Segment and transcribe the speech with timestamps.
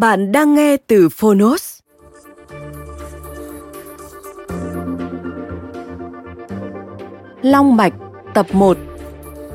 [0.00, 1.78] Bạn đang nghe từ Phonos.
[7.42, 7.92] Long mạch,
[8.34, 8.76] tập 1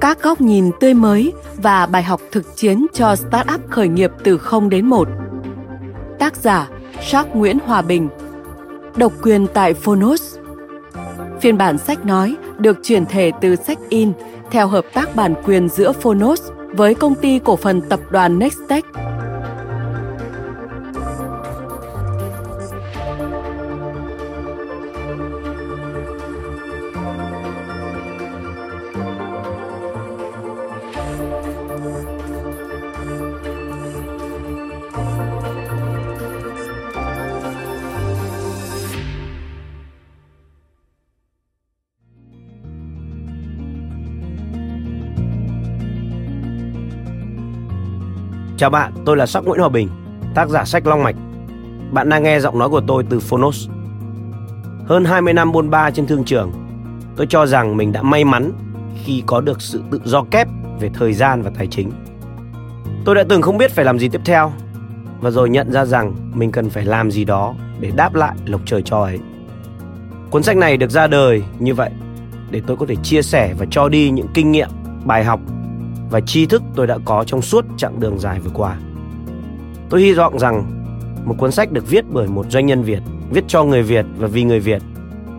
[0.01, 4.37] Các góc nhìn tươi mới và bài học thực chiến cho startup khởi nghiệp từ
[4.37, 5.07] 0 đến 1
[6.19, 6.69] Tác giả,
[7.11, 8.09] Jacques Nguyễn Hòa Bình.
[8.95, 10.37] Độc quyền tại Phonos.
[11.41, 14.11] Phiên bản sách nói được chuyển thể từ sách in
[14.51, 18.85] theo hợp tác bản quyền giữa Phonos với công ty cổ phần tập đoàn Nextech.
[48.57, 49.89] Chào bạn, tôi là Sắc Nguyễn Hòa Bình,
[50.35, 51.15] tác giả sách Long Mạch.
[51.91, 53.69] Bạn đang nghe giọng nói của tôi từ Phonos.
[54.85, 56.51] Hơn 20 năm buôn ba trên thương trường,
[57.15, 58.51] tôi cho rằng mình đã may mắn
[59.03, 60.47] khi có được sự tự do kép
[60.79, 61.91] về thời gian và tài chính.
[63.05, 64.51] Tôi đã từng không biết phải làm gì tiếp theo
[65.21, 68.61] và rồi nhận ra rằng mình cần phải làm gì đó để đáp lại lộc
[68.65, 69.19] trời cho ấy.
[70.29, 71.89] Cuốn sách này được ra đời như vậy
[72.51, 74.69] để tôi có thể chia sẻ và cho đi những kinh nghiệm,
[75.05, 75.39] bài học
[76.09, 78.77] và tri thức tôi đã có trong suốt chặng đường dài vừa qua.
[79.89, 80.63] Tôi hy vọng rằng
[81.25, 82.99] một cuốn sách được viết bởi một doanh nhân Việt,
[83.31, 84.81] viết cho người Việt và vì người Việt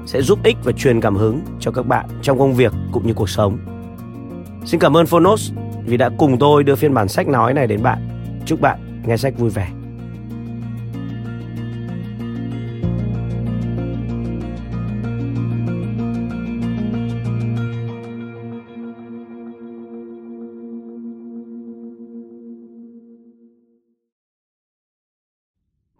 [0.06, 3.14] sẽ giúp ích và truyền cảm hứng cho các bạn trong công việc cũng như
[3.14, 3.58] cuộc sống.
[4.64, 5.52] Xin cảm ơn Phonos
[5.86, 8.08] vì đã cùng tôi đưa phiên bản sách nói này đến bạn.
[8.46, 9.68] Chúc bạn nghe sách vui vẻ.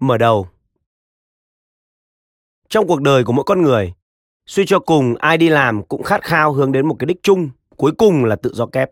[0.07, 0.49] Mở đầu
[2.69, 3.93] Trong cuộc đời của mỗi con người,
[4.47, 7.51] suy cho cùng ai đi làm cũng khát khao hướng đến một cái đích chung,
[7.77, 8.91] cuối cùng là tự do kép.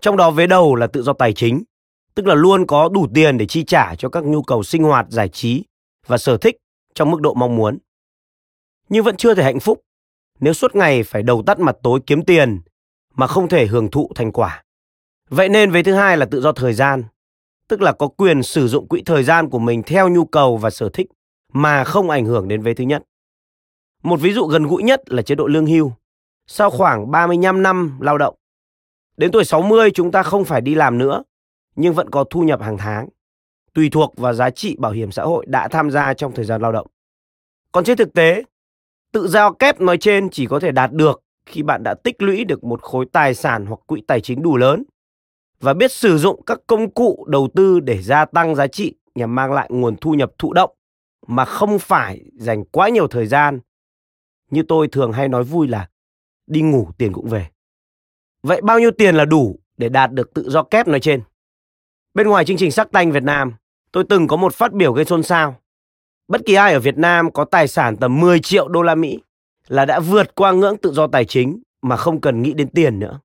[0.00, 1.62] Trong đó vế đầu là tự do tài chính,
[2.14, 5.06] tức là luôn có đủ tiền để chi trả cho các nhu cầu sinh hoạt,
[5.08, 5.64] giải trí
[6.06, 6.56] và sở thích
[6.94, 7.78] trong mức độ mong muốn.
[8.88, 9.80] Nhưng vẫn chưa thể hạnh phúc
[10.40, 12.60] nếu suốt ngày phải đầu tắt mặt tối kiếm tiền
[13.14, 14.64] mà không thể hưởng thụ thành quả.
[15.30, 17.04] Vậy nên vế thứ hai là tự do thời gian,
[17.68, 20.70] tức là có quyền sử dụng quỹ thời gian của mình theo nhu cầu và
[20.70, 21.06] sở thích
[21.52, 23.02] mà không ảnh hưởng đến vế thứ nhất.
[24.02, 25.92] Một ví dụ gần gũi nhất là chế độ lương hưu.
[26.46, 28.34] Sau khoảng 35 năm lao động,
[29.16, 31.22] đến tuổi 60 chúng ta không phải đi làm nữa,
[31.76, 33.08] nhưng vẫn có thu nhập hàng tháng,
[33.74, 36.62] tùy thuộc vào giá trị bảo hiểm xã hội đã tham gia trong thời gian
[36.62, 36.86] lao động.
[37.72, 38.42] Còn trên thực tế,
[39.12, 42.44] tự giao kép nói trên chỉ có thể đạt được khi bạn đã tích lũy
[42.44, 44.82] được một khối tài sản hoặc quỹ tài chính đủ lớn
[45.62, 49.34] và biết sử dụng các công cụ đầu tư để gia tăng giá trị nhằm
[49.34, 50.70] mang lại nguồn thu nhập thụ động
[51.26, 53.60] mà không phải dành quá nhiều thời gian.
[54.50, 55.88] Như tôi thường hay nói vui là
[56.46, 57.46] đi ngủ tiền cũng về.
[58.42, 61.22] Vậy bao nhiêu tiền là đủ để đạt được tự do kép nói trên?
[62.14, 63.52] Bên ngoài chương trình sắc tanh Việt Nam,
[63.92, 65.56] tôi từng có một phát biểu gây xôn xao.
[66.28, 69.20] Bất kỳ ai ở Việt Nam có tài sản tầm 10 triệu đô la Mỹ
[69.68, 72.98] là đã vượt qua ngưỡng tự do tài chính mà không cần nghĩ đến tiền
[72.98, 73.20] nữa.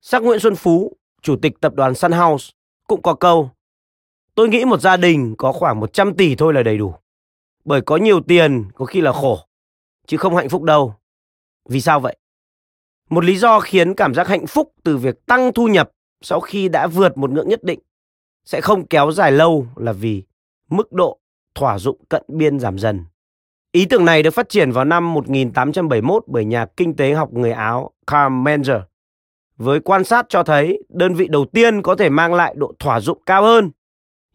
[0.00, 2.52] Sắc Nguyễn Xuân Phú, chủ tịch tập đoàn Sun House,
[2.88, 3.50] cũng có câu
[4.34, 6.94] Tôi nghĩ một gia đình có khoảng 100 tỷ thôi là đầy đủ.
[7.64, 9.38] Bởi có nhiều tiền có khi là khổ,
[10.06, 10.94] chứ không hạnh phúc đâu.
[11.68, 12.16] Vì sao vậy?
[13.10, 15.90] Một lý do khiến cảm giác hạnh phúc từ việc tăng thu nhập
[16.22, 17.80] sau khi đã vượt một ngưỡng nhất định
[18.44, 20.22] sẽ không kéo dài lâu là vì
[20.70, 21.18] mức độ
[21.54, 23.04] thỏa dụng cận biên giảm dần.
[23.72, 27.52] Ý tưởng này được phát triển vào năm 1871 bởi nhà kinh tế học người
[27.52, 28.80] Áo Karl Menger
[29.56, 33.00] với quan sát cho thấy đơn vị đầu tiên có thể mang lại độ thỏa
[33.00, 33.70] dụng cao hơn,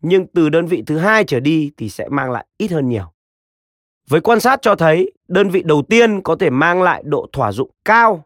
[0.02, 3.14] nhưng từ đơn vị thứ hai trở đi thì sẽ mang lại ít hơn nhiều.
[4.10, 7.52] Với quan sát cho thấy đơn vị đầu tiên có thể mang lại độ thỏa
[7.52, 8.26] dụng cao,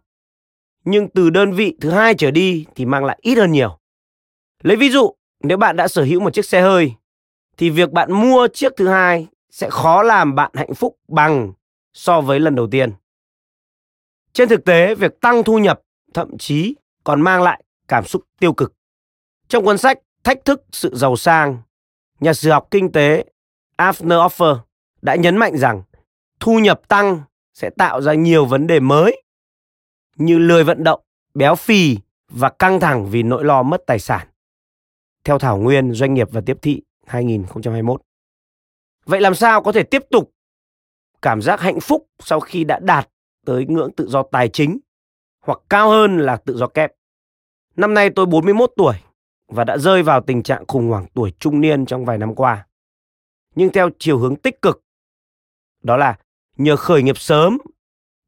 [0.86, 3.78] nhưng từ đơn vị thứ hai trở đi thì mang lại ít hơn nhiều.
[4.64, 6.94] Lấy ví dụ, nếu bạn đã sở hữu một chiếc xe hơi,
[7.58, 11.54] thì việc bạn mua chiếc thứ hai sẽ khó làm bạn hạnh phúc bằng
[11.94, 12.92] so với lần đầu tiên.
[14.34, 15.82] Trên thực tế, việc tăng thu nhập
[16.14, 18.74] thậm chí còn mang lại cảm xúc tiêu cực.
[19.48, 21.58] Trong cuốn sách Thách thức sự giàu sang,
[22.20, 23.26] nhà sử học kinh tế
[23.78, 24.60] Afner Offer
[25.02, 25.84] đã nhấn mạnh rằng
[26.40, 27.22] thu nhập tăng
[27.54, 29.24] sẽ tạo ra nhiều vấn đề mới
[30.16, 31.02] như lười vận động,
[31.34, 31.98] béo phì
[32.30, 34.28] và căng thẳng vì nỗi lo mất tài sản.
[35.24, 38.02] Theo Thảo Nguyên Doanh nghiệp và Tiếp thị 2021.
[39.06, 40.32] Vậy làm sao có thể tiếp tục
[41.22, 43.10] cảm giác hạnh phúc sau khi đã đạt
[43.46, 44.80] tới ngưỡng tự do tài chính
[45.42, 46.92] hoặc cao hơn là tự do kép?
[47.76, 48.96] Năm nay tôi 41 tuổi
[49.48, 52.68] và đã rơi vào tình trạng khủng hoảng tuổi trung niên trong vài năm qua.
[53.56, 54.84] Nhưng theo chiều hướng tích cực,
[55.84, 56.18] đó là
[56.58, 57.58] nhờ khởi nghiệp sớm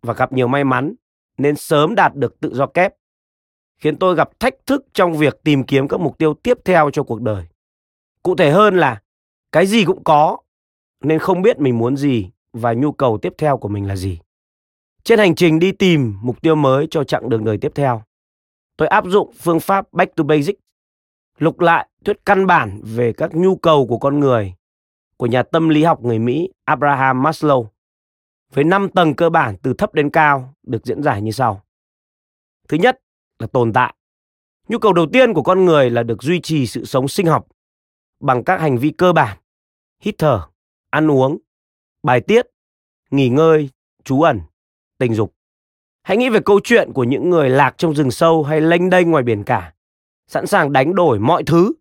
[0.02, 0.96] và gặp nhiều may mắn
[1.38, 2.94] nên sớm đạt được tự do kép,
[3.78, 7.04] khiến tôi gặp thách thức trong việc tìm kiếm các mục tiêu tiếp theo cho
[7.04, 7.46] cuộc đời.
[8.24, 9.02] Cụ thể hơn là
[9.52, 10.38] cái gì cũng có
[11.02, 14.20] nên không biết mình muốn gì và nhu cầu tiếp theo của mình là gì.
[15.04, 18.04] Trên hành trình đi tìm mục tiêu mới cho chặng đường đời tiếp theo,
[18.78, 20.60] tôi áp dụng phương pháp Back to Basic,
[21.38, 24.54] lục lại thuyết căn bản về các nhu cầu của con người
[25.18, 27.66] của nhà tâm lý học người Mỹ Abraham Maslow
[28.54, 31.64] với 5 tầng cơ bản từ thấp đến cao được diễn giải như sau.
[32.68, 33.00] Thứ nhất
[33.40, 33.96] là tồn tại.
[34.68, 37.48] Nhu cầu đầu tiên của con người là được duy trì sự sống sinh học
[38.20, 39.38] bằng các hành vi cơ bản,
[40.00, 40.48] hít thở,
[40.90, 41.38] ăn uống,
[42.04, 42.46] bài tiết,
[43.12, 43.70] nghỉ ngơi,
[44.04, 44.42] trú ẩn,
[45.04, 45.34] tình dục.
[46.04, 49.12] Hãy nghĩ về câu chuyện của những người lạc trong rừng sâu hay lênh đênh
[49.12, 49.74] ngoài biển cả,
[50.28, 51.74] sẵn sàng đánh đổi mọi thứ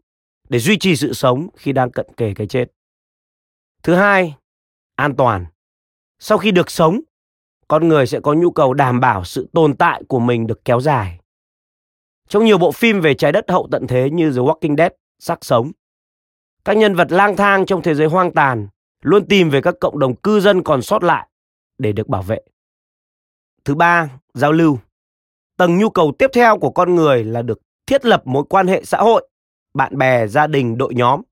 [0.48, 2.72] để duy trì sự sống khi đang cận kề cái chết.
[3.82, 4.34] Thứ hai,
[4.96, 5.46] an toàn.
[6.19, 7.00] Sau khi được sống,
[7.69, 10.80] con người sẽ có nhu cầu đảm bảo sự tồn tại của mình được kéo
[10.80, 11.19] dài.
[12.28, 15.44] Trong nhiều bộ phim về trái đất hậu tận thế như The Walking Dead, xác
[15.44, 15.72] sống,
[16.64, 18.69] các nhân vật lang thang trong thế giới hoang tàn
[19.02, 21.28] luôn tìm về các cộng đồng cư dân còn sót lại
[21.78, 22.38] để được bảo vệ.
[23.64, 24.78] Thứ ba, giao lưu.
[25.56, 28.84] Tầng nhu cầu tiếp theo của con người là được thiết lập mối quan hệ
[28.84, 29.28] xã hội,
[29.74, 31.22] bạn bè, gia đình, đội nhóm.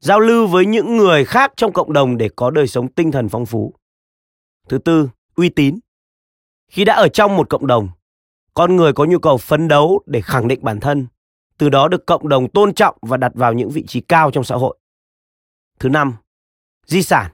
[0.00, 3.28] Giao lưu với những người khác trong cộng đồng để có đời sống tinh thần
[3.28, 3.74] phong phú.
[4.68, 5.78] Thứ tư, uy tín.
[6.68, 7.88] Khi đã ở trong một cộng đồng,
[8.54, 11.06] con người có nhu cầu phấn đấu để khẳng định bản thân,
[11.58, 14.44] từ đó được cộng đồng tôn trọng và đặt vào những vị trí cao trong
[14.44, 14.78] xã hội.
[15.78, 16.14] Thứ năm,
[16.86, 17.32] di sản.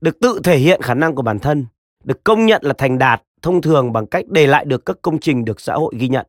[0.00, 1.66] Được tự thể hiện khả năng của bản thân,
[2.06, 5.18] được công nhận là thành đạt thông thường bằng cách để lại được các công
[5.18, 6.26] trình được xã hội ghi nhận.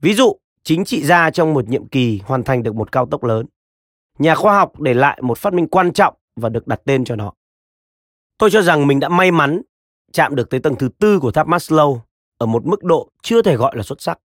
[0.00, 3.24] Ví dụ, chính trị gia trong một nhiệm kỳ hoàn thành được một cao tốc
[3.24, 3.46] lớn.
[4.18, 7.16] Nhà khoa học để lại một phát minh quan trọng và được đặt tên cho
[7.16, 7.32] nó.
[8.38, 9.62] Tôi cho rằng mình đã may mắn
[10.12, 11.98] chạm được tới tầng thứ tư của tháp Maslow
[12.38, 14.18] ở một mức độ chưa thể gọi là xuất sắc.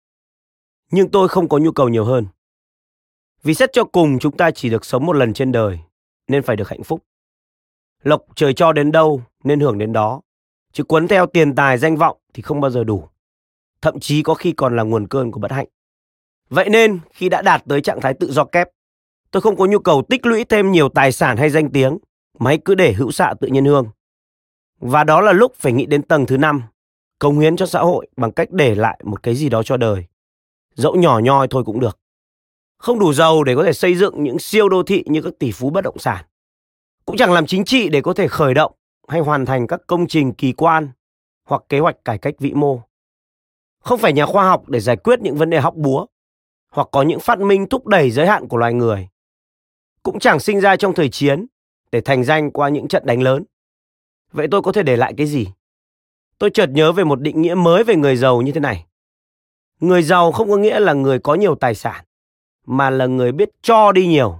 [0.90, 2.26] Nhưng tôi không có nhu cầu nhiều hơn.
[3.42, 5.78] Vì xét cho cùng chúng ta chỉ được sống một lần trên đời,
[6.28, 7.02] nên phải được hạnh phúc.
[8.02, 10.20] Lộc trời cho đến đâu nên hưởng đến đó,
[10.72, 13.08] chứ cuốn theo tiền tài danh vọng thì không bao giờ đủ.
[13.82, 15.66] Thậm chí có khi còn là nguồn cơn của bất hạnh.
[16.50, 18.68] Vậy nên khi đã đạt tới trạng thái tự do kép,
[19.30, 21.98] tôi không có nhu cầu tích lũy thêm nhiều tài sản hay danh tiếng,
[22.38, 23.86] mà hãy cứ để hữu xạ tự nhiên hương.
[24.80, 26.62] Và đó là lúc phải nghĩ đến tầng thứ năm,
[27.18, 30.04] công hiến cho xã hội bằng cách để lại một cái gì đó cho đời.
[30.74, 31.98] Dẫu nhỏ nhoi thôi cũng được.
[32.78, 35.52] Không đủ giàu để có thể xây dựng những siêu đô thị như các tỷ
[35.52, 36.24] phú bất động sản.
[37.04, 38.72] Cũng chẳng làm chính trị để có thể khởi động
[39.12, 40.88] hay hoàn thành các công trình kỳ quan
[41.44, 42.80] hoặc kế hoạch cải cách vĩ mô.
[43.80, 46.06] Không phải nhà khoa học để giải quyết những vấn đề hóc búa
[46.70, 49.08] hoặc có những phát minh thúc đẩy giới hạn của loài người.
[50.02, 51.46] Cũng chẳng sinh ra trong thời chiến
[51.92, 53.44] để thành danh qua những trận đánh lớn.
[54.32, 55.46] Vậy tôi có thể để lại cái gì?
[56.38, 58.86] Tôi chợt nhớ về một định nghĩa mới về người giàu như thế này.
[59.80, 62.04] Người giàu không có nghĩa là người có nhiều tài sản,
[62.66, 64.38] mà là người biết cho đi nhiều.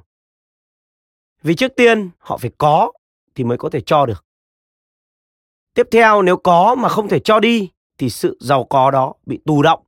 [1.42, 2.92] Vì trước tiên họ phải có
[3.34, 4.24] thì mới có thể cho được.
[5.74, 9.40] Tiếp theo nếu có mà không thể cho đi thì sự giàu có đó bị
[9.46, 9.82] tù động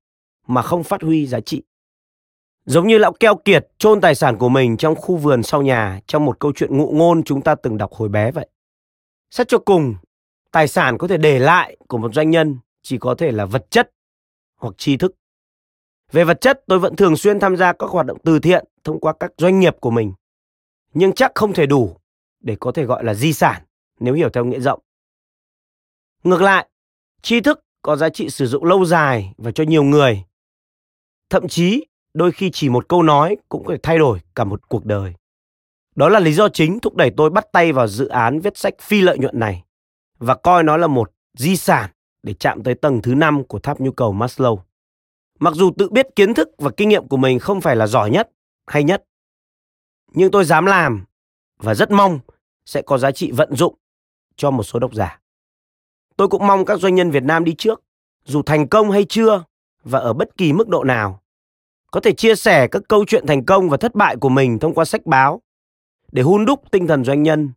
[0.46, 1.62] mà không phát huy giá trị.
[2.64, 6.00] Giống như lão keo kiệt chôn tài sản của mình trong khu vườn sau nhà
[6.06, 8.48] trong một câu chuyện ngụ ngôn chúng ta từng đọc hồi bé vậy.
[9.30, 9.94] Xét cho cùng,
[10.52, 13.70] tài sản có thể để lại của một doanh nhân chỉ có thể là vật
[13.70, 13.90] chất
[14.56, 15.14] hoặc tri thức.
[16.12, 19.00] Về vật chất, tôi vẫn thường xuyên tham gia các hoạt động từ thiện thông
[19.00, 20.12] qua các doanh nghiệp của mình.
[20.94, 21.96] Nhưng chắc không thể đủ
[22.40, 23.62] để có thể gọi là di sản
[24.00, 24.80] nếu hiểu theo nghĩa rộng.
[26.24, 26.68] Ngược lại,
[27.22, 30.24] tri thức có giá trị sử dụng lâu dài và cho nhiều người
[31.30, 34.68] thậm chí đôi khi chỉ một câu nói cũng có thể thay đổi cả một
[34.68, 35.14] cuộc đời.
[35.96, 38.74] Đó là lý do chính thúc đẩy tôi bắt tay vào dự án viết sách
[38.80, 39.64] phi lợi nhuận này
[40.18, 41.90] và coi nó là một di sản
[42.22, 44.58] để chạm tới tầng thứ năm của tháp nhu cầu Maslow.
[45.38, 48.10] Mặc dù tự biết kiến thức và kinh nghiệm của mình không phải là giỏi
[48.10, 48.30] nhất,
[48.66, 49.04] hay nhất,
[50.12, 51.04] nhưng tôi dám làm
[51.58, 52.20] và rất mong
[52.66, 53.74] sẽ có giá trị vận dụng
[54.36, 55.20] cho một số độc giả.
[56.16, 57.82] Tôi cũng mong các doanh nhân Việt Nam đi trước,
[58.24, 59.44] dù thành công hay chưa
[59.84, 61.20] và ở bất kỳ mức độ nào,
[61.90, 64.74] có thể chia sẻ các câu chuyện thành công và thất bại của mình thông
[64.74, 65.42] qua sách báo
[66.12, 67.50] để hun đúc tinh thần doanh nhân,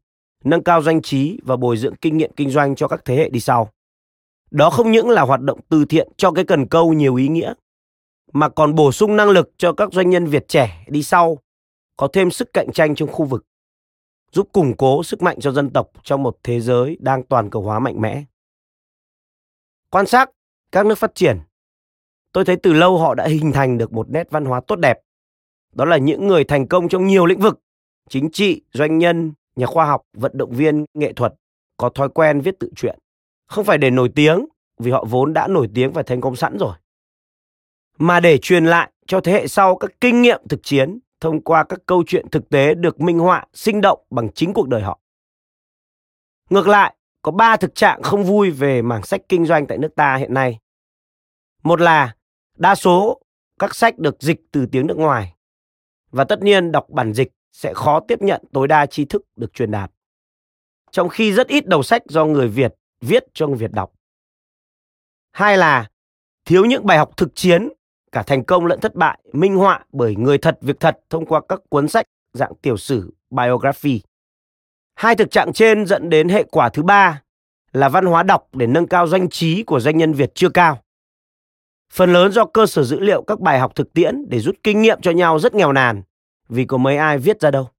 [0.44, 3.30] nâng cao doanh trí và bồi dưỡng kinh nghiệm kinh doanh cho các thế hệ
[3.30, 3.70] đi sau.
[4.52, 7.54] Đó không những là hoạt động từ thiện cho cái cần câu nhiều ý nghĩa,
[8.34, 11.38] mà còn bổ sung năng lực cho các doanh nhân Việt trẻ đi sau
[11.98, 13.46] có thêm sức cạnh tranh trong khu vực,
[14.32, 17.62] giúp củng cố sức mạnh cho dân tộc trong một thế giới đang toàn cầu
[17.62, 18.24] hóa mạnh mẽ.
[19.90, 20.30] Quan sát
[20.72, 21.40] các nước phát triển,
[22.34, 25.00] tôi thấy từ lâu họ đã hình thành được một nét văn hóa tốt đẹp.
[25.74, 27.60] Đó là những người thành công trong nhiều lĩnh vực,
[28.10, 31.34] chính trị, doanh nhân, nhà khoa học, vận động viên, nghệ thuật,
[31.78, 33.00] có thói quen viết tự truyện.
[33.48, 34.46] Không phải để nổi tiếng,
[34.80, 36.74] vì họ vốn đã nổi tiếng và thành công sẵn rồi.
[37.98, 41.64] Mà để truyền lại cho thế hệ sau các kinh nghiệm thực chiến thông qua
[41.64, 45.00] các câu chuyện thực tế được minh họa sinh động bằng chính cuộc đời họ.
[46.50, 49.96] Ngược lại, có ba thực trạng không vui về mảng sách kinh doanh tại nước
[49.96, 50.60] ta hiện nay.
[51.64, 52.16] Một là
[52.58, 53.22] đa số
[53.60, 55.34] các sách được dịch từ tiếng nước ngoài
[56.12, 59.54] và tất nhiên đọc bản dịch sẽ khó tiếp nhận tối đa tri thức được
[59.54, 59.92] truyền đạt.
[60.92, 63.94] Trong khi rất ít đầu sách do người Việt viết cho người Việt đọc.
[65.32, 65.90] Hai là
[66.46, 67.70] thiếu những bài học thực chiến,
[68.12, 71.42] cả thành công lẫn thất bại, minh họa bởi người thật, việc thật thông qua
[71.50, 74.02] các cuốn sách dạng tiểu sử, biography.
[74.98, 77.22] Hai thực trạng trên dẫn đến hệ quả thứ ba
[77.72, 80.80] là văn hóa đọc để nâng cao doanh trí của doanh nhân Việt chưa cao.
[81.94, 84.82] Phần lớn do cơ sở dữ liệu các bài học thực tiễn để rút kinh
[84.82, 86.02] nghiệm cho nhau rất nghèo nàn,
[86.50, 87.70] vì có mấy ai viết ra đâu.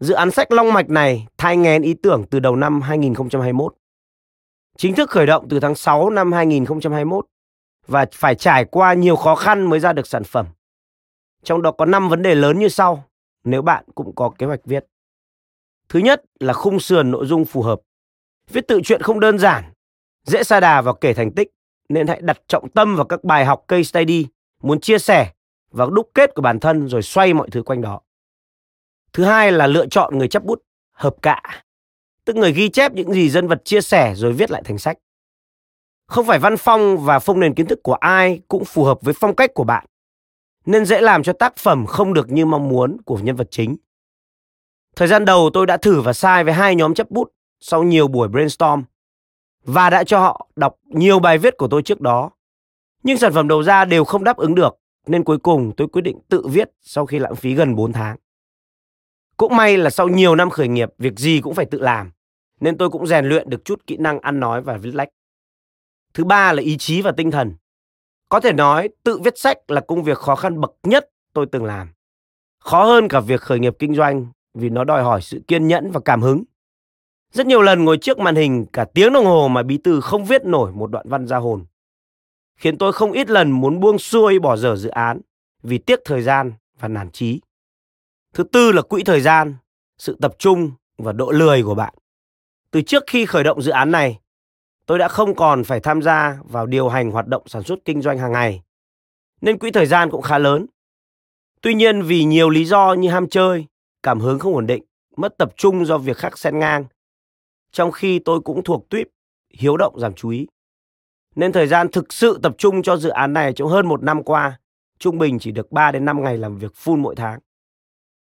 [0.00, 3.74] Dự án sách Long Mạch này thai nghén ý tưởng từ đầu năm 2021.
[4.76, 7.26] Chính thức khởi động từ tháng 6 năm 2021
[7.86, 10.46] và phải trải qua nhiều khó khăn mới ra được sản phẩm.
[11.42, 13.04] Trong đó có 5 vấn đề lớn như sau,
[13.44, 14.86] nếu bạn cũng có kế hoạch viết.
[15.94, 17.80] Thứ nhất là khung sườn nội dung phù hợp.
[18.50, 19.64] Viết tự truyện không đơn giản,
[20.24, 21.50] dễ sa đà vào kể thành tích
[21.88, 24.26] nên hãy đặt trọng tâm vào các bài học case study
[24.62, 25.32] muốn chia sẻ
[25.70, 28.00] và đúc kết của bản thân rồi xoay mọi thứ quanh đó.
[29.12, 31.42] Thứ hai là lựa chọn người chấp bút hợp cạ,
[32.24, 34.98] tức người ghi chép những gì dân vật chia sẻ rồi viết lại thành sách.
[36.06, 39.14] Không phải văn phong và phong nền kiến thức của ai cũng phù hợp với
[39.14, 39.86] phong cách của bạn,
[40.66, 43.76] nên dễ làm cho tác phẩm không được như mong muốn của nhân vật chính.
[44.96, 48.08] Thời gian đầu tôi đã thử và sai với hai nhóm chấp bút sau nhiều
[48.08, 48.82] buổi brainstorm
[49.64, 52.30] và đã cho họ đọc nhiều bài viết của tôi trước đó.
[53.02, 56.02] Nhưng sản phẩm đầu ra đều không đáp ứng được nên cuối cùng tôi quyết
[56.02, 58.16] định tự viết sau khi lãng phí gần 4 tháng.
[59.36, 62.10] Cũng may là sau nhiều năm khởi nghiệp, việc gì cũng phải tự làm,
[62.60, 65.08] nên tôi cũng rèn luyện được chút kỹ năng ăn nói và viết lách.
[66.14, 67.54] Thứ ba là ý chí và tinh thần.
[68.28, 71.64] Có thể nói tự viết sách là công việc khó khăn bậc nhất tôi từng
[71.64, 71.88] làm.
[72.58, 75.90] Khó hơn cả việc khởi nghiệp kinh doanh vì nó đòi hỏi sự kiên nhẫn
[75.90, 76.44] và cảm hứng.
[77.32, 80.24] Rất nhiều lần ngồi trước màn hình cả tiếng đồng hồ mà bí thư không
[80.24, 81.64] viết nổi một đoạn văn ra hồn.
[82.56, 85.20] Khiến tôi không ít lần muốn buông xuôi bỏ dở dự án
[85.62, 87.40] vì tiếc thời gian và nản trí.
[88.34, 89.54] Thứ tư là quỹ thời gian,
[89.98, 91.94] sự tập trung và độ lười của bạn.
[92.70, 94.18] Từ trước khi khởi động dự án này,
[94.86, 98.02] tôi đã không còn phải tham gia vào điều hành hoạt động sản xuất kinh
[98.02, 98.62] doanh hàng ngày,
[99.40, 100.66] nên quỹ thời gian cũng khá lớn.
[101.60, 103.66] Tuy nhiên vì nhiều lý do như ham chơi,
[104.04, 104.84] cảm hứng không ổn định,
[105.16, 106.84] mất tập trung do việc khác xen ngang,
[107.72, 109.06] trong khi tôi cũng thuộc tuyếp
[109.58, 110.46] hiếu động giảm chú ý.
[111.36, 114.22] Nên thời gian thực sự tập trung cho dự án này trong hơn một năm
[114.22, 114.58] qua,
[114.98, 117.40] trung bình chỉ được 3 đến 5 ngày làm việc full mỗi tháng,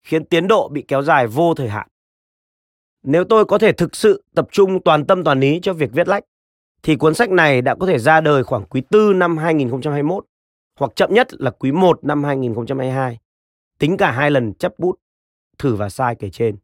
[0.04, 1.88] khiến tiến độ bị kéo dài vô thời hạn.
[3.04, 6.08] Nếu tôi có thể thực sự tập trung toàn tâm toàn ý cho việc viết
[6.08, 6.24] lách,
[6.84, 10.26] thì cuốn sách này đã có thể ra đời khoảng quý tư năm 2021
[10.80, 13.20] hoặc chậm nhất là quý 1 năm 2022.
[13.80, 15.00] Tính cả hai lần chấp bút,
[15.58, 16.58] thử và sai kể trên.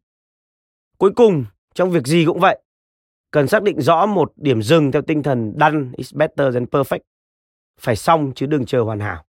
[0.97, 2.59] Cuối cùng, trong việc gì cũng vậy,
[3.31, 6.99] cần xác định rõ một điểm dừng theo tinh thần done is better than perfect.
[7.79, 9.25] Phải xong chứ đừng chờ hoàn hảo.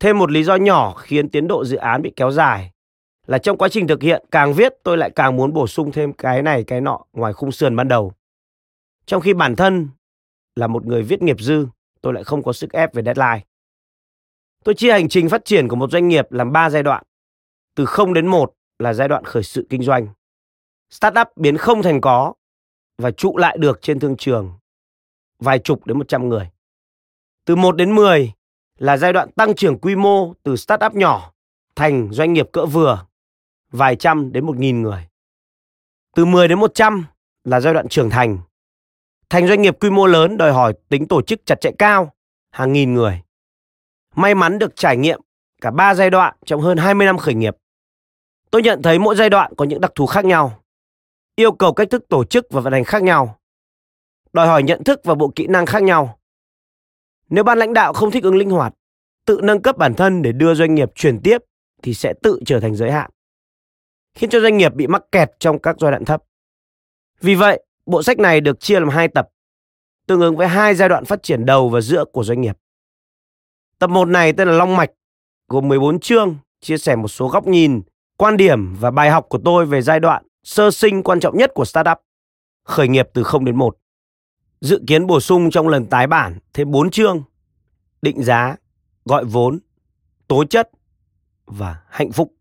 [0.00, 2.70] Thêm một lý do nhỏ khiến tiến độ dự án bị kéo dài
[3.26, 6.12] là trong quá trình thực hiện càng viết tôi lại càng muốn bổ sung thêm
[6.12, 8.12] cái này cái nọ ngoài khung sườn ban đầu.
[9.06, 9.88] Trong khi bản thân
[10.56, 11.66] là một người viết nghiệp dư,
[12.00, 13.40] tôi lại không có sức ép về deadline.
[14.64, 17.04] Tôi chia hành trình phát triển của một doanh nghiệp làm 3 giai đoạn.
[17.74, 20.08] Từ 0 đến 1 là giai đoạn khởi sự kinh doanh.
[20.90, 22.34] Startup biến không thành có
[22.98, 24.52] và trụ lại được trên thương trường
[25.38, 26.50] vài chục đến 100 người.
[27.44, 28.32] Từ 1 đến 10
[28.78, 31.32] là giai đoạn tăng trưởng quy mô từ startup nhỏ
[31.76, 33.06] thành doanh nghiệp cỡ vừa,
[33.70, 35.08] vài trăm đến một nghìn người.
[36.16, 37.04] Từ 10 đến 100
[37.44, 38.38] là giai đoạn trưởng thành.
[39.28, 42.12] Thành doanh nghiệp quy mô lớn đòi hỏi tính tổ chức chặt chẽ cao,
[42.50, 43.22] hàng nghìn người.
[44.16, 45.20] May mắn được trải nghiệm
[45.60, 47.56] cả ba giai đoạn trong hơn 20 năm khởi nghiệp.
[48.54, 50.62] Tôi nhận thấy mỗi giai đoạn có những đặc thù khác nhau,
[51.36, 53.38] yêu cầu cách thức tổ chức và vận hành khác nhau,
[54.32, 56.18] đòi hỏi nhận thức và bộ kỹ năng khác nhau.
[57.30, 58.74] Nếu ban lãnh đạo không thích ứng linh hoạt,
[59.24, 61.38] tự nâng cấp bản thân để đưa doanh nghiệp chuyển tiếp
[61.82, 63.10] thì sẽ tự trở thành giới hạn,
[64.14, 66.22] khiến cho doanh nghiệp bị mắc kẹt trong các giai đoạn thấp.
[67.20, 69.28] Vì vậy, bộ sách này được chia làm hai tập,
[70.06, 72.58] tương ứng với hai giai đoạn phát triển đầu và giữa của doanh nghiệp.
[73.78, 74.90] Tập 1 này tên là Long Mạch,
[75.48, 77.82] gồm 14 chương, chia sẻ một số góc nhìn,
[78.16, 81.50] quan điểm và bài học của tôi về giai đoạn sơ sinh quan trọng nhất
[81.54, 81.98] của startup,
[82.64, 83.76] khởi nghiệp từ 0 đến 1.
[84.60, 87.22] Dự kiến bổ sung trong lần tái bản thêm 4 chương,
[88.02, 88.56] định giá,
[89.04, 89.58] gọi vốn,
[90.28, 90.70] tố chất
[91.46, 92.34] và hạnh phúc.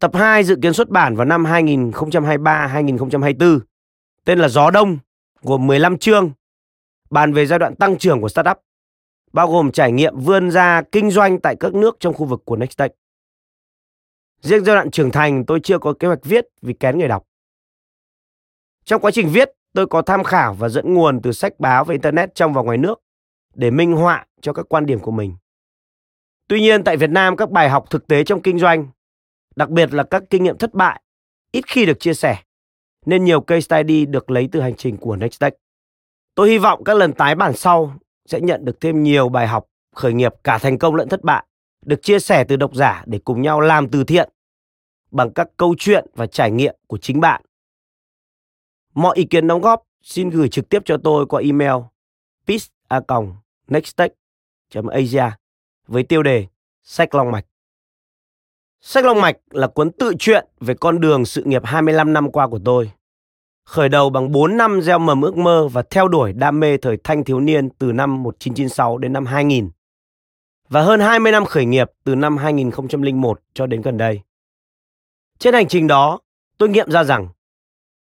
[0.00, 3.60] Tập 2 dự kiến xuất bản vào năm 2023-2024,
[4.24, 4.98] tên là Gió Đông,
[5.42, 6.30] gồm 15 chương,
[7.10, 8.56] bàn về giai đoạn tăng trưởng của startup,
[9.32, 12.56] bao gồm trải nghiệm vươn ra kinh doanh tại các nước trong khu vực của
[12.56, 12.92] Nextech.
[14.42, 17.26] Riêng giai đoạn trưởng thành tôi chưa có kế hoạch viết vì kén người đọc.
[18.84, 21.92] Trong quá trình viết, tôi có tham khảo và dẫn nguồn từ sách báo và
[21.92, 23.00] internet trong và ngoài nước
[23.54, 25.36] để minh họa cho các quan điểm của mình.
[26.48, 28.88] Tuy nhiên tại Việt Nam các bài học thực tế trong kinh doanh,
[29.56, 31.02] đặc biệt là các kinh nghiệm thất bại,
[31.52, 32.42] ít khi được chia sẻ,
[33.06, 35.54] nên nhiều case study được lấy từ hành trình của Nextech.
[36.34, 37.92] Tôi hy vọng các lần tái bản sau
[38.26, 41.44] sẽ nhận được thêm nhiều bài học khởi nghiệp cả thành công lẫn thất bại
[41.86, 44.30] được chia sẻ từ độc giả để cùng nhau làm từ thiện
[45.10, 47.42] bằng các câu chuyện và trải nghiệm của chính bạn.
[48.94, 51.74] Mọi ý kiến đóng góp xin gửi trực tiếp cho tôi qua email
[52.46, 55.30] peace@nextech.asia
[55.86, 56.46] với tiêu đề
[56.82, 57.44] Sách Long Mạch.
[58.80, 62.48] Sách Long Mạch là cuốn tự truyện về con đường sự nghiệp 25 năm qua
[62.48, 62.90] của tôi.
[63.64, 66.96] Khởi đầu bằng 4 năm gieo mầm ước mơ và theo đuổi đam mê thời
[67.04, 69.70] thanh thiếu niên từ năm 1996 đến năm 2000.
[70.68, 74.20] Và hơn 20 năm khởi nghiệp từ năm 2001 cho đến gần đây.
[75.38, 76.20] Trên hành trình đó,
[76.58, 77.28] tôi nghiệm ra rằng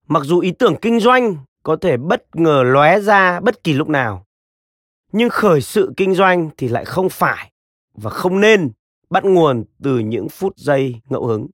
[0.07, 3.89] mặc dù ý tưởng kinh doanh có thể bất ngờ lóe ra bất kỳ lúc
[3.89, 4.27] nào,
[5.13, 7.53] nhưng khởi sự kinh doanh thì lại không phải
[7.95, 8.71] và không nên
[9.11, 11.47] bắt nguồn từ những phút giây ngẫu hứng.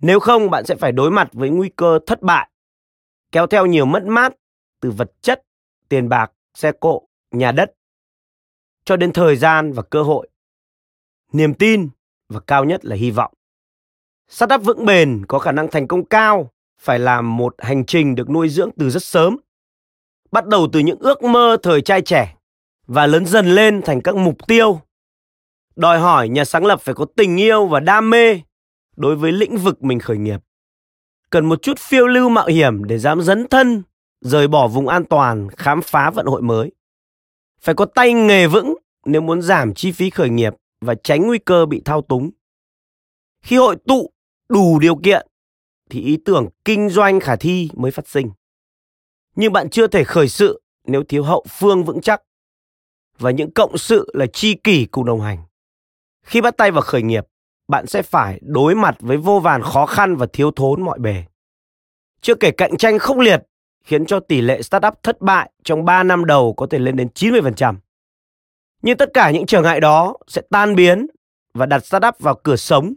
[0.00, 2.50] Nếu không bạn sẽ phải đối mặt với nguy cơ thất bại,
[3.32, 4.32] kéo theo nhiều mất mát
[4.80, 5.42] từ vật chất,
[5.88, 7.72] tiền bạc, xe cộ, nhà đất,
[8.90, 10.28] cho đến thời gian và cơ hội.
[11.32, 11.88] Niềm tin
[12.28, 13.32] và cao nhất là hy vọng.
[14.28, 16.50] Startup vững bền có khả năng thành công cao
[16.80, 19.36] phải làm một hành trình được nuôi dưỡng từ rất sớm.
[20.32, 22.36] Bắt đầu từ những ước mơ thời trai trẻ
[22.86, 24.80] và lớn dần lên thành các mục tiêu.
[25.76, 28.40] Đòi hỏi nhà sáng lập phải có tình yêu và đam mê
[28.96, 30.40] đối với lĩnh vực mình khởi nghiệp.
[31.30, 33.82] Cần một chút phiêu lưu mạo hiểm để dám dấn thân,
[34.20, 36.72] rời bỏ vùng an toàn, khám phá vận hội mới.
[37.60, 41.38] Phải có tay nghề vững nếu muốn giảm chi phí khởi nghiệp và tránh nguy
[41.38, 42.30] cơ bị thao túng.
[43.42, 44.10] Khi hội tụ
[44.48, 45.26] đủ điều kiện
[45.90, 48.30] thì ý tưởng kinh doanh khả thi mới phát sinh.
[49.36, 52.22] Nhưng bạn chưa thể khởi sự nếu thiếu hậu phương vững chắc
[53.18, 55.38] và những cộng sự là chi kỷ cùng đồng hành.
[56.22, 57.26] Khi bắt tay vào khởi nghiệp,
[57.68, 61.24] bạn sẽ phải đối mặt với vô vàn khó khăn và thiếu thốn mọi bề.
[62.20, 63.42] Chưa kể cạnh tranh khốc liệt
[63.84, 67.08] khiến cho tỷ lệ startup thất bại trong 3 năm đầu có thể lên đến
[67.14, 67.74] 90%.
[68.82, 71.06] Nhưng tất cả những trở ngại đó sẽ tan biến
[71.54, 72.94] và đặt startup vào cửa sống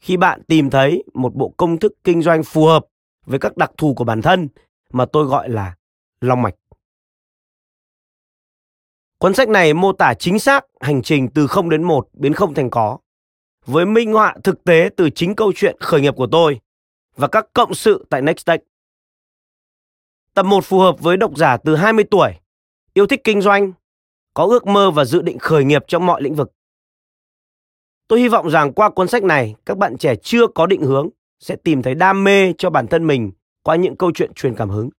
[0.00, 2.86] khi bạn tìm thấy một bộ công thức kinh doanh phù hợp
[3.26, 4.48] với các đặc thù của bản thân
[4.92, 5.74] mà tôi gọi là
[6.20, 6.54] long mạch.
[9.18, 12.54] Cuốn sách này mô tả chính xác hành trình từ không đến một biến không
[12.54, 12.98] thành có,
[13.66, 16.60] với minh họa thực tế từ chính câu chuyện khởi nghiệp của tôi
[17.16, 18.60] và các cộng sự tại Nextech.
[20.36, 22.32] Tập 1 phù hợp với độc giả từ 20 tuổi,
[22.94, 23.72] yêu thích kinh doanh,
[24.34, 26.52] có ước mơ và dự định khởi nghiệp trong mọi lĩnh vực.
[28.08, 31.08] Tôi hy vọng rằng qua cuốn sách này, các bạn trẻ chưa có định hướng
[31.40, 34.70] sẽ tìm thấy đam mê cho bản thân mình qua những câu chuyện truyền cảm
[34.70, 34.90] hứng.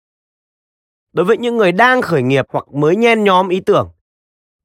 [1.14, 3.90] Đối với những người đang khởi nghiệp hoặc mới nhen nhóm ý tưởng,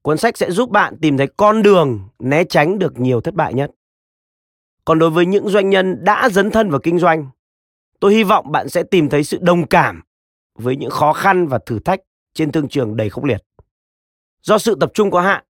[0.01, 3.53] cuốn sách sẽ giúp bạn tìm thấy con đường né tránh được nhiều thất bại
[3.53, 3.71] nhất.
[4.85, 7.27] Còn đối với những doanh nhân đã dấn thân vào kinh doanh,
[7.99, 10.03] tôi hy vọng bạn sẽ tìm thấy sự đồng cảm
[10.55, 11.99] với những khó khăn và thử thách
[12.33, 13.43] trên thương trường đầy khốc liệt.
[14.41, 15.43] Do sự tập trung có hạn,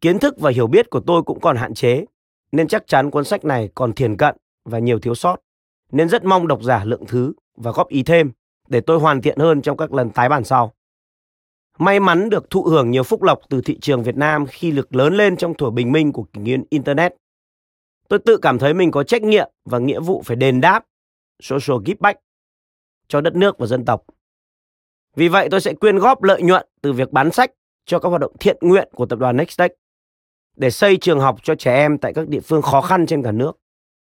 [0.00, 2.04] kiến thức và hiểu biết của tôi cũng còn hạn chế,
[2.52, 5.36] nên chắc chắn cuốn sách này còn thiền cận và nhiều thiếu sót,
[5.92, 8.32] nên rất mong độc giả lượng thứ và góp ý thêm
[8.68, 10.72] để tôi hoàn thiện hơn trong các lần tái bản sau.
[11.78, 14.94] may mắn được thụ hưởng nhiều phúc lộc từ thị trường Việt Nam khi được
[14.94, 17.14] lớn lên trong thuở bình minh của kỷ nguyên Internet.
[18.08, 20.84] Tôi tự cảm thấy mình có trách nhiệm và nghĩa vụ phải đền đáp
[21.42, 22.20] social give back
[23.08, 24.02] cho đất nước và dân tộc.
[25.18, 27.52] Vì vậy tôi sẽ quyên góp lợi nhuận từ việc bán sách
[27.86, 29.72] cho các hoạt động thiện nguyện của tập đoàn Nextech
[30.56, 33.32] để xây trường học cho trẻ em tại các địa phương khó khăn trên cả
[33.32, 33.52] nước,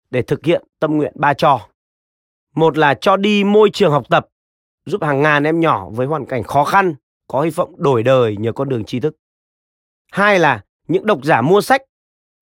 [0.09, 1.59] để thực hiện tâm nguyện ba cho.
[2.55, 4.27] Một là cho đi môi trường học tập,
[4.85, 6.95] giúp hàng ngàn em nhỏ với hoàn cảnh khó khăn,
[7.27, 9.15] có hy vọng đổi đời nhờ con đường tri thức.
[10.11, 11.81] Hai là những độc giả mua sách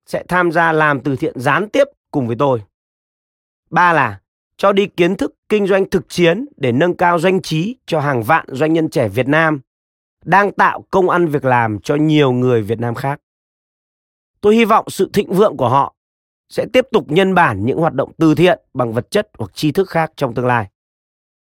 [0.06, 2.62] sẽ tham gia làm từ thiện gián tiếp cùng với tôi.
[3.70, 4.20] Ba là
[4.62, 8.22] cho đi kiến thức kinh doanh thực chiến để nâng cao doanh trí cho hàng
[8.22, 9.60] vạn doanh nhân trẻ Việt Nam
[10.24, 13.20] đang tạo công ăn việc làm cho nhiều người Việt Nam khác.
[14.40, 15.94] Tôi hy vọng sự thịnh vượng của họ
[16.48, 19.72] sẽ tiếp tục nhân bản những hoạt động từ thiện bằng vật chất hoặc tri
[19.72, 20.66] thức khác trong tương lai.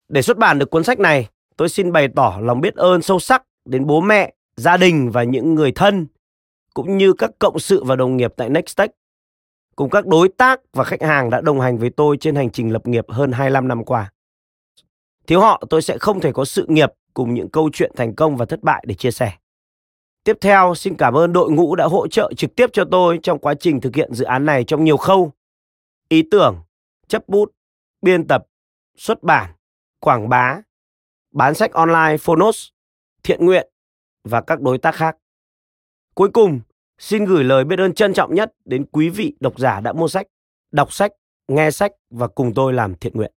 [0.08, 3.20] Để xuất bản được cuốn sách này, tôi xin bày tỏ lòng biết ơn sâu
[3.20, 6.06] sắc đến bố mẹ, gia đình và những người thân
[6.74, 8.90] cũng như các cộng sự và đồng nghiệp tại Nextech
[9.76, 12.72] cùng các đối tác và khách hàng đã đồng hành với tôi trên hành trình
[12.72, 14.12] lập nghiệp hơn 25 năm qua.
[15.26, 18.36] Thiếu họ tôi sẽ không thể có sự nghiệp cùng những câu chuyện thành công
[18.36, 19.32] và thất bại để chia sẻ.
[20.24, 23.38] Tiếp theo, xin cảm ơn đội ngũ đã hỗ trợ trực tiếp cho tôi trong
[23.38, 25.32] quá trình thực hiện dự án này trong nhiều khâu.
[26.08, 26.56] Ý tưởng,
[27.08, 27.52] chấp bút,
[28.02, 28.46] biên tập,
[28.96, 29.50] xuất bản,
[30.00, 30.60] quảng bá,
[31.32, 32.68] bán sách online Phonos,
[33.22, 33.68] thiện nguyện
[34.24, 35.16] và các đối tác khác.
[36.14, 36.60] Cuối cùng,
[36.98, 40.08] xin gửi lời biết ơn trân trọng nhất đến quý vị độc giả đã mua
[40.08, 40.26] sách,
[40.72, 41.12] đọc sách,
[41.48, 43.32] nghe sách và cùng tôi làm thiện nguyện.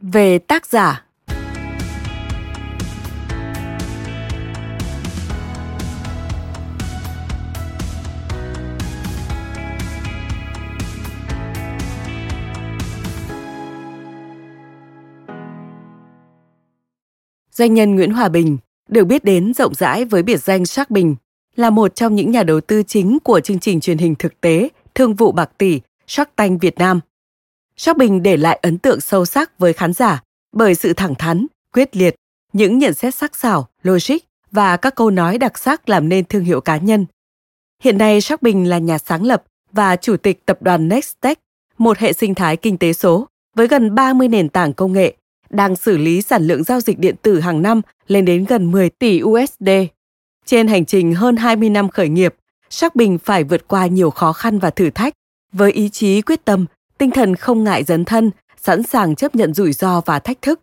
[0.00, 1.06] Về tác giả
[17.50, 18.58] Doanh nhân Nguyễn Hòa Bình
[18.88, 21.16] được biết đến rộng rãi với biệt danh Shark Bình,
[21.56, 24.68] là một trong những nhà đầu tư chính của chương trình truyền hình thực tế
[24.94, 27.00] Thương vụ bạc tỷ Shark Tank Việt Nam.
[27.76, 30.22] Shark Bình để lại ấn tượng sâu sắc với khán giả
[30.52, 32.14] bởi sự thẳng thắn, quyết liệt,
[32.52, 34.16] những nhận xét sắc sảo, logic
[34.50, 37.06] và các câu nói đặc sắc làm nên thương hiệu cá nhân.
[37.82, 41.38] Hiện nay Shark Bình là nhà sáng lập và chủ tịch tập đoàn Nextech,
[41.78, 45.16] một hệ sinh thái kinh tế số với gần 30 nền tảng công nghệ
[45.50, 48.90] đang xử lý sản lượng giao dịch điện tử hàng năm lên đến gần 10
[48.90, 49.68] tỷ USD.
[50.46, 52.34] Trên hành trình hơn 20 năm khởi nghiệp,
[52.70, 55.14] Sắc Bình phải vượt qua nhiều khó khăn và thử thách
[55.52, 56.66] với ý chí quyết tâm,
[56.98, 58.30] tinh thần không ngại dấn thân,
[58.62, 60.60] sẵn sàng chấp nhận rủi ro và thách thức.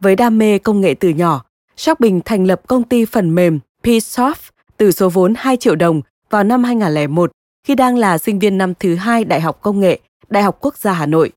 [0.00, 1.44] Với đam mê công nghệ từ nhỏ,
[1.76, 6.00] Sắc Bình thành lập công ty phần mềm Psoft từ số vốn 2 triệu đồng
[6.30, 7.32] vào năm 2001
[7.68, 10.76] khi đang là sinh viên năm thứ hai Đại học Công nghệ, Đại học Quốc
[10.76, 11.32] gia Hà Nội.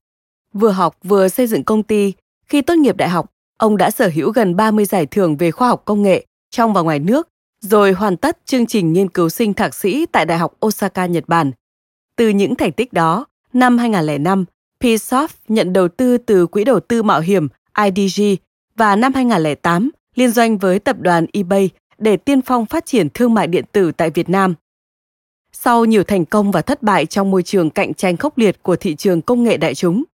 [0.52, 2.12] Vừa học vừa xây dựng công ty,
[2.52, 5.68] khi tốt nghiệp đại học, ông đã sở hữu gần 30 giải thưởng về khoa
[5.68, 7.28] học công nghệ trong và ngoài nước,
[7.60, 11.24] rồi hoàn tất chương trình nghiên cứu sinh thạc sĩ tại Đại học Osaka, Nhật
[11.26, 11.52] Bản.
[12.16, 14.44] Từ những thành tích đó, năm 2005,
[14.80, 17.48] Psoft nhận đầu tư từ quỹ đầu tư mạo hiểm
[17.84, 18.22] IDG
[18.76, 23.34] và năm 2008 liên doanh với tập đoàn eBay để tiên phong phát triển thương
[23.34, 24.54] mại điện tử tại Việt Nam.
[25.52, 28.76] Sau nhiều thành công và thất bại trong môi trường cạnh tranh khốc liệt của
[28.76, 30.04] thị trường công nghệ đại chúng,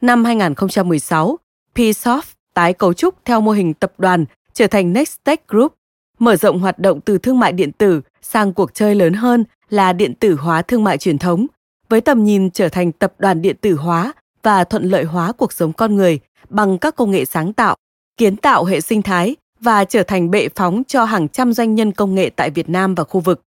[0.00, 1.38] năm 2016,
[1.74, 5.74] Psoft tái cấu trúc theo mô hình tập đoàn trở thành Nextech Group,
[6.18, 9.92] mở rộng hoạt động từ thương mại điện tử sang cuộc chơi lớn hơn là
[9.92, 11.46] điện tử hóa thương mại truyền thống,
[11.88, 15.52] với tầm nhìn trở thành tập đoàn điện tử hóa và thuận lợi hóa cuộc
[15.52, 17.76] sống con người bằng các công nghệ sáng tạo,
[18.16, 21.92] kiến tạo hệ sinh thái và trở thành bệ phóng cho hàng trăm doanh nhân
[21.92, 23.42] công nghệ tại Việt Nam và khu vực.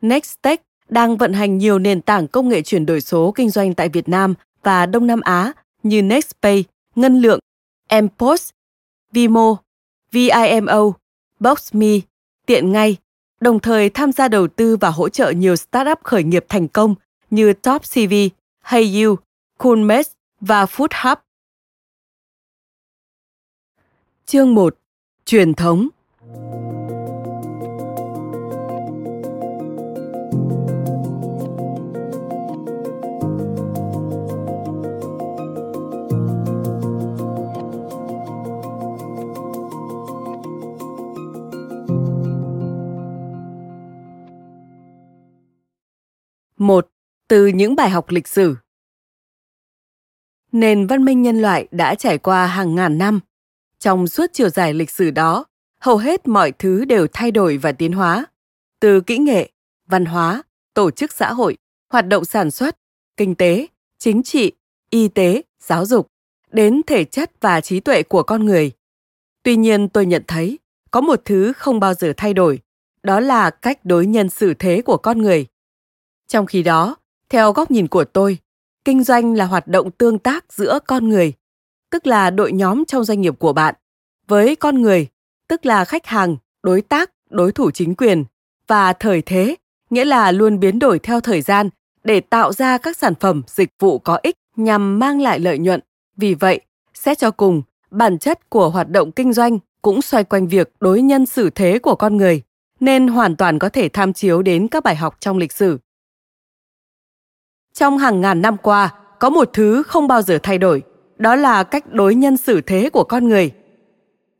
[0.00, 3.88] Nextech đang vận hành nhiều nền tảng công nghệ chuyển đổi số kinh doanh tại
[3.88, 6.64] Việt Nam và Đông Nam Á như Nextpay,
[6.94, 7.38] Ngân Lượng,
[8.02, 8.50] Mpost,
[9.12, 9.56] Vimo,
[10.12, 10.92] VIMO,
[11.40, 11.98] Boxme,
[12.46, 12.96] Tiện Ngay,
[13.40, 16.94] đồng thời tham gia đầu tư và hỗ trợ nhiều startup khởi nghiệp thành công
[17.30, 18.14] như TopCV,
[18.62, 19.16] HeyU,
[20.40, 21.16] và FoodHub.
[24.26, 24.76] Chương 1.
[25.24, 25.88] Truyền thống
[47.28, 48.56] từ những bài học lịch sử.
[50.52, 53.20] Nền văn minh nhân loại đã trải qua hàng ngàn năm.
[53.78, 55.44] Trong suốt chiều dài lịch sử đó,
[55.80, 58.26] hầu hết mọi thứ đều thay đổi và tiến hóa.
[58.80, 59.50] Từ kỹ nghệ,
[59.86, 60.42] văn hóa,
[60.74, 61.56] tổ chức xã hội,
[61.88, 62.78] hoạt động sản xuất,
[63.16, 63.66] kinh tế,
[63.98, 64.52] chính trị,
[64.90, 66.10] y tế, giáo dục,
[66.50, 68.72] đến thể chất và trí tuệ của con người.
[69.42, 70.58] Tuy nhiên tôi nhận thấy
[70.90, 72.60] có một thứ không bao giờ thay đổi,
[73.02, 75.46] đó là cách đối nhân xử thế của con người.
[76.26, 76.96] Trong khi đó,
[77.34, 78.38] theo góc nhìn của tôi,
[78.84, 81.32] kinh doanh là hoạt động tương tác giữa con người,
[81.90, 83.74] tức là đội nhóm trong doanh nghiệp của bạn,
[84.28, 85.06] với con người,
[85.48, 88.24] tức là khách hàng, đối tác, đối thủ chính quyền
[88.68, 89.56] và thời thế,
[89.90, 91.68] nghĩa là luôn biến đổi theo thời gian
[92.04, 95.80] để tạo ra các sản phẩm, dịch vụ có ích nhằm mang lại lợi nhuận.
[96.16, 96.60] Vì vậy,
[96.94, 101.02] xét cho cùng, bản chất của hoạt động kinh doanh cũng xoay quanh việc đối
[101.02, 102.42] nhân xử thế của con người,
[102.80, 105.78] nên hoàn toàn có thể tham chiếu đến các bài học trong lịch sử.
[107.78, 110.82] Trong hàng ngàn năm qua, có một thứ không bao giờ thay đổi,
[111.18, 113.52] đó là cách đối nhân xử thế của con người.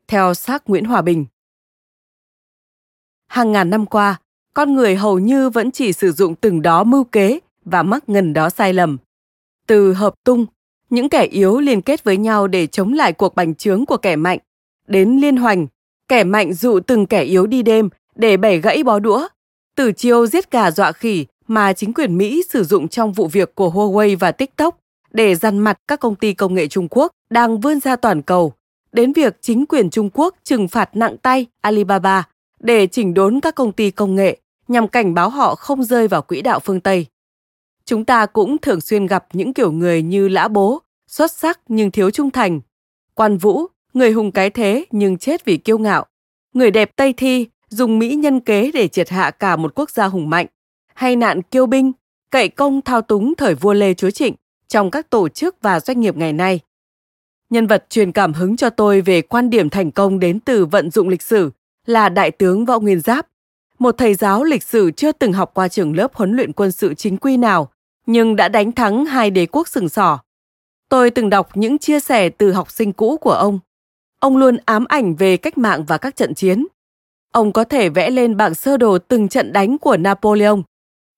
[0.07, 1.25] Theo xác Nguyễn Hòa Bình.
[3.27, 4.19] Hàng ngàn năm qua,
[4.53, 8.33] con người hầu như vẫn chỉ sử dụng từng đó mưu kế và mắc ngần
[8.33, 8.97] đó sai lầm.
[9.67, 10.45] Từ hợp tung,
[10.89, 14.15] những kẻ yếu liên kết với nhau để chống lại cuộc bành trướng của kẻ
[14.15, 14.39] mạnh,
[14.87, 15.67] đến liên hoành,
[16.07, 19.27] kẻ mạnh dụ từng kẻ yếu đi đêm để bẻ gãy bó đũa.
[19.75, 23.55] Từ chiêu giết gà dọa khỉ mà chính quyền Mỹ sử dụng trong vụ việc
[23.55, 24.79] của Huawei và TikTok
[25.11, 28.53] để dằn mặt các công ty công nghệ Trung Quốc đang vươn ra toàn cầu,
[28.91, 32.23] đến việc chính quyền Trung Quốc trừng phạt nặng tay Alibaba
[32.59, 36.21] để chỉnh đốn các công ty công nghệ nhằm cảnh báo họ không rơi vào
[36.21, 37.05] quỹ đạo phương Tây.
[37.85, 41.91] Chúng ta cũng thường xuyên gặp những kiểu người như lã bố, xuất sắc nhưng
[41.91, 42.61] thiếu trung thành,
[43.13, 46.05] quan vũ, người hùng cái thế nhưng chết vì kiêu ngạo,
[46.53, 50.05] người đẹp Tây Thi dùng Mỹ nhân kế để triệt hạ cả một quốc gia
[50.05, 50.47] hùng mạnh,
[50.95, 51.91] hay nạn kiêu binh,
[52.31, 54.35] cậy công thao túng thời vua Lê Chúa Trịnh
[54.67, 56.59] trong các tổ chức và doanh nghiệp ngày nay.
[57.49, 60.91] Nhân vật truyền cảm hứng cho tôi về quan điểm thành công đến từ vận
[60.91, 61.51] dụng lịch sử
[61.85, 63.27] là Đại tướng Võ Nguyên Giáp,
[63.79, 66.93] một thầy giáo lịch sử chưa từng học qua trường lớp huấn luyện quân sự
[66.93, 67.71] chính quy nào,
[68.05, 70.19] nhưng đã đánh thắng hai đế quốc sừng sỏ.
[70.89, 73.59] Tôi từng đọc những chia sẻ từ học sinh cũ của ông.
[74.19, 76.65] Ông luôn ám ảnh về cách mạng và các trận chiến.
[77.31, 80.61] Ông có thể vẽ lên bảng sơ đồ từng trận đánh của Napoleon.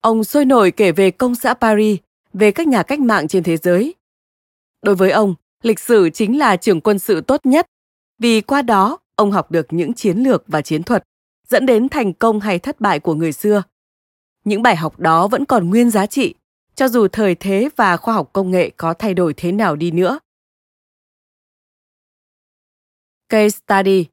[0.02, 2.00] Ông sôi nổi kể về công xã Paris,
[2.34, 3.96] về các nhà cách mạng trên thế giới.
[4.82, 7.68] Đối với ông, lịch sử chính là trường quân sự tốt nhất,
[8.20, 11.04] vì qua đó ông học được những chiến lược và chiến thuật
[11.48, 13.64] dẫn đến thành công hay thất bại của người xưa.
[14.44, 16.36] Những bài học đó vẫn còn nguyên giá trị,
[16.76, 19.92] cho dù thời thế và khoa học công nghệ có thay đổi thế nào đi
[19.92, 20.20] nữa.
[23.30, 24.06] Case study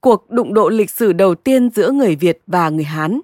[0.00, 3.20] Cuộc đụng độ lịch sử đầu tiên giữa người Việt và người Hán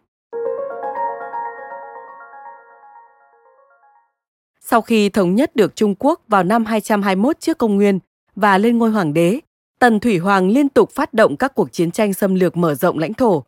[4.69, 7.99] Sau khi thống nhất được Trung Quốc vào năm 221 trước công nguyên
[8.37, 9.41] và lên ngôi hoàng đế,
[9.79, 12.99] Tần Thủy Hoàng liên tục phát động các cuộc chiến tranh xâm lược mở rộng
[12.99, 13.45] lãnh thổ.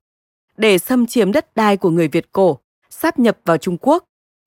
[0.57, 2.59] Để xâm chiếm đất đai của người Việt cổ,
[2.91, 4.05] sáp nhập vào Trung Quốc,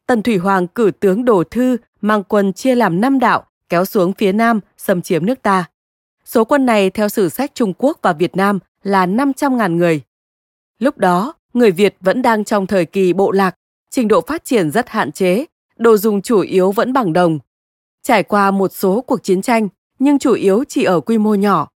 [0.08, 4.14] Tần Thủy Hoàng cử tướng Đồ Thư mang quân chia làm năm đạo kéo xuống
[4.14, 5.66] phía Nam xâm chiếm nước ta.
[6.26, 10.02] Số quân này theo sử sách Trung Quốc và Việt Nam là 500.000 người.
[10.80, 13.56] Lúc đó, người Việt vẫn đang trong thời kỳ bộ lạc,
[13.90, 15.46] trình độ phát triển rất hạn chế,
[15.82, 17.40] đồ dùng chủ yếu vẫn bằng đồng.
[18.04, 19.68] Trải qua một số cuộc chiến tranh,
[20.00, 21.68] nhưng chủ yếu chỉ ở quy mô nhỏ.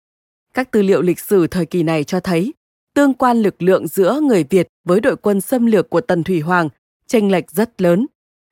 [0.53, 2.53] Các tư liệu lịch sử thời kỳ này cho thấy
[2.95, 6.39] tương quan lực lượng giữa người Việt với đội quân xâm lược của Tần Thủy
[6.39, 6.69] Hoàng
[7.07, 8.07] chênh lệch rất lớn.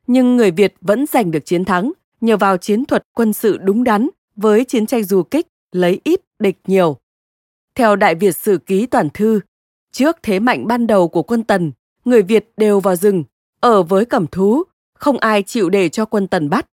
[0.08, 3.84] Nhưng người Việt vẫn giành được chiến thắng nhờ vào chiến thuật quân sự đúng
[3.84, 6.98] đắn với chiến tranh du kích lấy ít địch nhiều.
[7.76, 9.40] Theo Đại Việt Sử Ký Toàn Thư,
[9.92, 11.72] trước thế mạnh ban đầu của quân Tần,
[12.06, 13.24] người Việt đều vào rừng,
[13.60, 14.64] ở với cẩm thú,
[15.04, 16.68] không ai chịu để cho quân Tần bắt.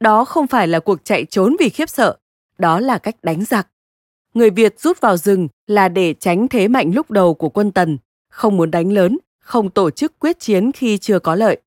[0.00, 2.16] Đó không phải là cuộc chạy trốn vì khiếp sợ,
[2.58, 3.68] đó là cách đánh giặc.
[4.34, 7.98] Người Việt rút vào rừng là để tránh thế mạnh lúc đầu của quân Tần,
[8.30, 11.60] không muốn đánh lớn, không tổ chức quyết chiến khi chưa có lợi.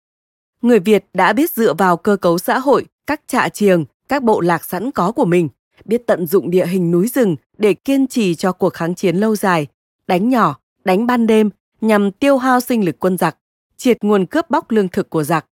[0.62, 4.41] Người Việt đã biết dựa vào cơ cấu xã hội, các trạ chiềng, các bộ
[4.41, 5.49] lạc sẵn có của mình,
[5.86, 9.36] biết tận dụng địa hình núi rừng để kiên trì cho cuộc kháng chiến lâu
[9.36, 9.67] dài,
[10.08, 11.49] đánh nhỏ, đánh ban đêm
[11.82, 13.38] nhằm tiêu hao sinh lực quân giặc,
[13.78, 15.45] triệt nguồn cướp bóc lương thực của giặc.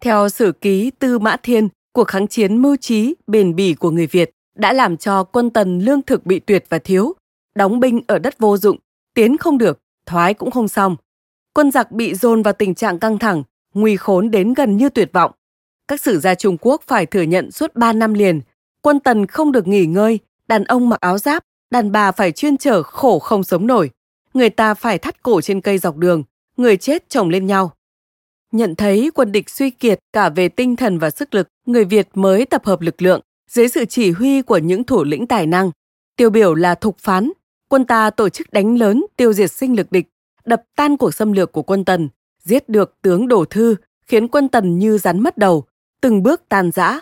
[0.00, 4.06] Theo sử ký Tư Mã Thiên, cuộc kháng chiến mưu trí, bền bỉ của người
[4.06, 7.14] Việt đã làm cho quân tần lương thực bị tuyệt và thiếu,
[7.54, 8.78] đóng binh ở đất vô dụng,
[9.14, 10.96] tiến không được, thoái cũng không xong.
[11.54, 13.42] Quân giặc bị dồn vào tình trạng căng thẳng,
[13.74, 15.32] nguy khốn đến gần như tuyệt vọng.
[15.88, 18.40] Các sử gia Trung Quốc phải thừa nhận suốt 3 năm liền,
[18.82, 22.56] quân tần không được nghỉ ngơi, đàn ông mặc áo giáp, đàn bà phải chuyên
[22.56, 23.90] trở khổ không sống nổi.
[24.34, 26.22] Người ta phải thắt cổ trên cây dọc đường,
[26.56, 27.75] người chết chồng lên nhau.
[28.52, 32.08] Nhận thấy quân địch suy kiệt cả về tinh thần và sức lực, người Việt
[32.14, 35.70] mới tập hợp lực lượng, dưới sự chỉ huy của những thủ lĩnh tài năng.
[36.16, 37.32] Tiêu biểu là Thục Phán,
[37.68, 40.06] quân ta tổ chức đánh lớn tiêu diệt sinh lực địch,
[40.44, 42.08] đập tan cuộc xâm lược của quân Tần,
[42.42, 45.64] giết được tướng Đổ Thư, khiến quân Tần như rắn mất đầu,
[46.00, 47.00] từng bước tan rã.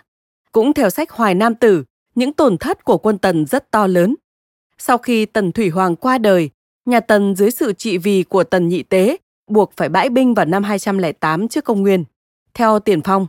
[0.53, 4.15] Cũng theo sách Hoài Nam Tử, những tổn thất của quân Tần rất to lớn.
[4.79, 6.51] sau khi Tần Thủy Hoàng qua đời,
[6.85, 10.47] nhà Tần dưới sự trị vì của Tần Nhị Tế buộc phải bãi binh vào
[10.47, 12.05] năm 208 trước công nguyên,
[12.55, 13.27] theo tiền phong.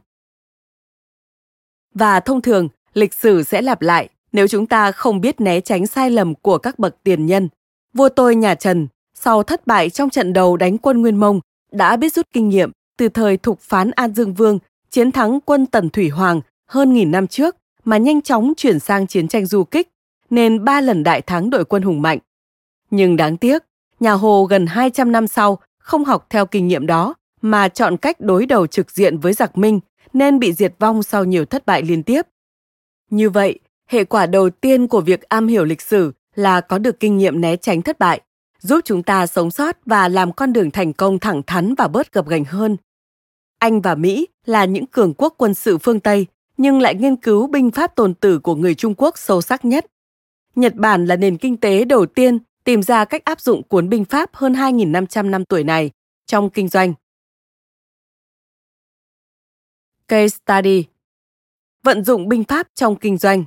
[1.93, 5.87] Và thông thường, lịch sử sẽ lặp lại nếu chúng ta không biết né tránh
[5.87, 7.49] sai lầm của các bậc tiền nhân.
[7.93, 11.39] Vua tôi nhà Trần, sau thất bại trong trận đầu đánh quân Nguyên Mông,
[11.71, 15.65] đã biết rút kinh nghiệm từ thời thục phán An Dương Vương chiến thắng quân
[15.65, 19.63] Tần Thủy Hoàng hơn nghìn năm trước mà nhanh chóng chuyển sang chiến tranh du
[19.63, 19.89] kích,
[20.29, 22.19] nên ba lần đại thắng đội quân hùng mạnh.
[22.91, 23.63] Nhưng đáng tiếc,
[23.99, 28.19] nhà Hồ gần 200 năm sau không học theo kinh nghiệm đó mà chọn cách
[28.19, 29.79] đối đầu trực diện với giặc Minh
[30.13, 32.21] nên bị diệt vong sau nhiều thất bại liên tiếp.
[33.09, 36.99] Như vậy, hệ quả đầu tiên của việc am hiểu lịch sử là có được
[36.99, 38.21] kinh nghiệm né tránh thất bại,
[38.59, 42.13] giúp chúng ta sống sót và làm con đường thành công thẳng thắn và bớt
[42.13, 42.77] gập ghềnh hơn.
[43.59, 46.25] Anh và Mỹ là những cường quốc quân sự phương Tây,
[46.57, 49.85] nhưng lại nghiên cứu binh pháp tồn tử của người Trung Quốc sâu sắc nhất.
[50.55, 54.05] Nhật Bản là nền kinh tế đầu tiên tìm ra cách áp dụng cuốn binh
[54.05, 55.91] pháp hơn 2.500 năm tuổi này
[56.25, 56.93] trong kinh doanh.
[60.07, 60.85] Case Study
[61.83, 63.43] Vận dụng binh pháp trong kinh doanh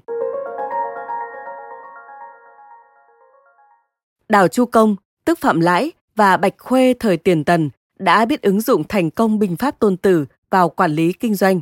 [4.28, 8.60] Đào Chu Công, tức Phạm Lãi và Bạch Khuê thời tiền tần đã biết ứng
[8.60, 11.60] dụng thành công binh pháp tôn tử vào quản lý kinh doanh.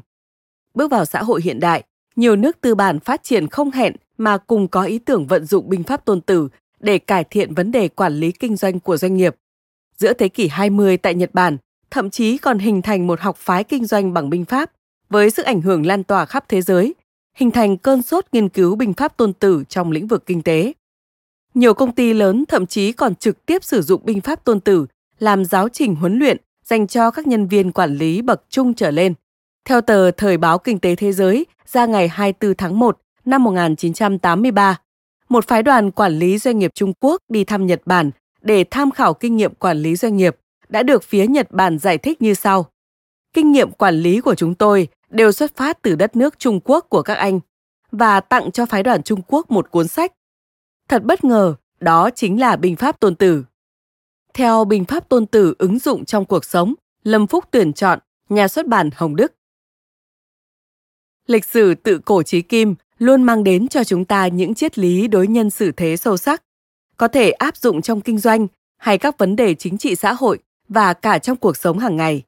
[0.75, 1.85] Bước vào xã hội hiện đại,
[2.17, 5.69] nhiều nước tư bản phát triển không hẹn mà cùng có ý tưởng vận dụng
[5.69, 6.49] binh pháp tôn tử
[6.81, 9.37] để cải thiện vấn đề quản lý kinh doanh của doanh nghiệp.
[9.97, 11.57] Giữa thế kỷ 20 tại Nhật Bản,
[11.91, 14.71] thậm chí còn hình thành một học phái kinh doanh bằng binh pháp
[15.11, 16.95] với sức ảnh hưởng lan tỏa khắp thế giới,
[17.37, 20.73] hình thành cơn sốt nghiên cứu binh pháp tôn tử trong lĩnh vực kinh tế.
[21.55, 24.87] Nhiều công ty lớn thậm chí còn trực tiếp sử dụng binh pháp tôn tử
[25.19, 28.91] làm giáo trình huấn luyện dành cho các nhân viên quản lý bậc trung trở
[28.91, 29.15] lên.
[29.65, 34.79] Theo tờ Thời báo Kinh tế Thế giới ra ngày 24 tháng 1 năm 1983,
[35.29, 38.11] một phái đoàn quản lý doanh nghiệp Trung Quốc đi thăm Nhật Bản
[38.41, 40.37] để tham khảo kinh nghiệm quản lý doanh nghiệp
[40.69, 42.67] đã được phía Nhật Bản giải thích như sau.
[43.33, 46.87] Kinh nghiệm quản lý của chúng tôi đều xuất phát từ đất nước Trung Quốc
[46.89, 47.41] của các anh
[47.93, 50.13] và tặng cho phái đoàn Trung Quốc một cuốn sách.
[50.89, 53.45] Thật bất ngờ, đó chính là bình pháp Tôn Tử.
[54.35, 58.49] Theo bình pháp Tôn Tử ứng dụng trong cuộc sống, Lâm Phúc tuyển chọn, nhà
[58.49, 59.33] xuất bản Hồng Đức.
[61.27, 65.09] Lịch sử tự cổ chí kim luôn mang đến cho chúng ta những triết lý
[65.09, 66.43] đối nhân xử thế sâu sắc,
[66.97, 70.39] có thể áp dụng trong kinh doanh hay các vấn đề chính trị xã hội
[70.69, 72.23] và cả trong cuộc sống hàng ngày.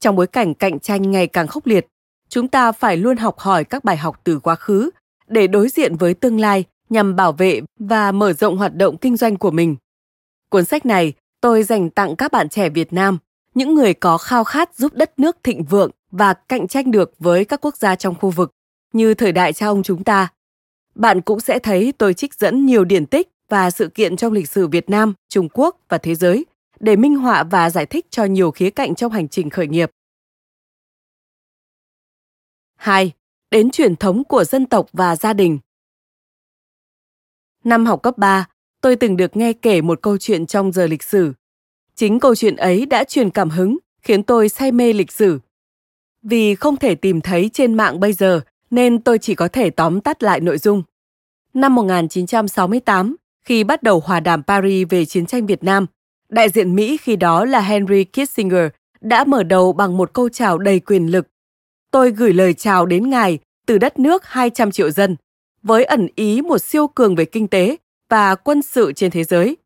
[0.00, 1.86] Trong bối cảnh cạnh tranh ngày càng khốc liệt,
[2.28, 4.90] chúng ta phải luôn học hỏi các bài học từ quá khứ
[5.26, 9.16] để đối diện với tương lai nhằm bảo vệ và mở rộng hoạt động kinh
[9.16, 9.76] doanh của mình.
[10.48, 13.18] Cuốn sách này tôi dành tặng các bạn trẻ Việt Nam,
[13.54, 17.44] những người có khao khát giúp đất nước thịnh vượng và cạnh tranh được với
[17.44, 18.55] các quốc gia trong khu vực
[18.96, 20.28] như thời đại cha ông chúng ta.
[20.94, 24.48] Bạn cũng sẽ thấy tôi trích dẫn nhiều điển tích và sự kiện trong lịch
[24.48, 26.46] sử Việt Nam, Trung Quốc và thế giới
[26.80, 29.90] để minh họa và giải thích cho nhiều khía cạnh trong hành trình khởi nghiệp.
[32.76, 33.12] 2.
[33.50, 35.58] Đến truyền thống của dân tộc và gia đình.
[37.64, 38.48] Năm học cấp 3,
[38.80, 41.32] tôi từng được nghe kể một câu chuyện trong giờ lịch sử.
[41.94, 45.40] Chính câu chuyện ấy đã truyền cảm hứng, khiến tôi say mê lịch sử.
[46.22, 50.00] Vì không thể tìm thấy trên mạng bây giờ, nên tôi chỉ có thể tóm
[50.00, 50.82] tắt lại nội dung.
[51.54, 55.86] Năm 1968, khi bắt đầu hòa đàm Paris về chiến tranh Việt Nam,
[56.28, 58.68] đại diện Mỹ khi đó là Henry Kissinger
[59.00, 61.26] đã mở đầu bằng một câu chào đầy quyền lực.
[61.90, 65.16] Tôi gửi lời chào đến ngài từ đất nước 200 triệu dân,
[65.62, 67.76] với ẩn ý một siêu cường về kinh tế
[68.10, 69.56] và quân sự trên thế giới.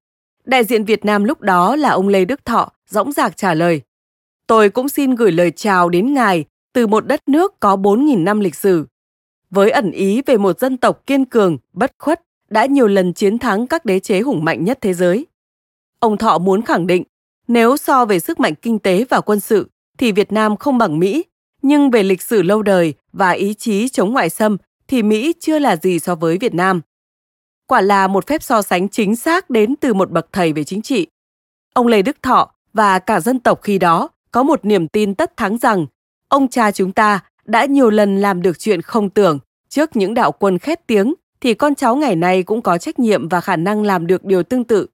[0.44, 3.80] Đại diện Việt Nam lúc đó là ông Lê Đức Thọ dõng dạc trả lời.
[4.46, 8.40] Tôi cũng xin gửi lời chào đến ngài từ một đất nước có 4.000 năm
[8.40, 8.86] lịch sử.
[9.50, 13.38] Với ẩn ý về một dân tộc kiên cường, bất khuất, đã nhiều lần chiến
[13.38, 15.26] thắng các đế chế hùng mạnh nhất thế giới.
[15.98, 17.04] Ông Thọ muốn khẳng định,
[17.48, 20.98] nếu so về sức mạnh kinh tế và quân sự, thì Việt Nam không bằng
[20.98, 21.24] Mỹ,
[21.62, 24.56] nhưng về lịch sử lâu đời và ý chí chống ngoại xâm
[24.88, 26.80] thì Mỹ chưa là gì so với Việt Nam.
[27.66, 30.82] Quả là một phép so sánh chính xác đến từ một bậc thầy về chính
[30.82, 31.06] trị.
[31.74, 35.36] Ông Lê Đức Thọ và cả dân tộc khi đó có một niềm tin tất
[35.36, 35.86] thắng rằng
[36.30, 40.32] ông cha chúng ta đã nhiều lần làm được chuyện không tưởng trước những đạo
[40.32, 43.82] quân khét tiếng thì con cháu ngày nay cũng có trách nhiệm và khả năng
[43.82, 44.86] làm được điều tương tự.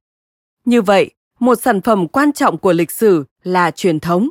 [0.64, 1.10] Như vậy,
[1.40, 4.28] một sản phẩm quan trọng của lịch sử là truyền thống.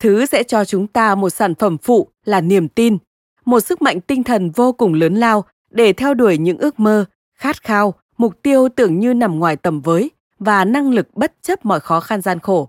[0.00, 2.98] Thứ sẽ cho chúng ta một sản phẩm phụ là niềm tin,
[3.44, 7.04] một sức mạnh tinh thần vô cùng lớn lao để theo đuổi những ước mơ,
[7.38, 11.64] khát khao, mục tiêu tưởng như nằm ngoài tầm với và năng lực bất chấp
[11.64, 12.68] mọi khó khăn gian khổ.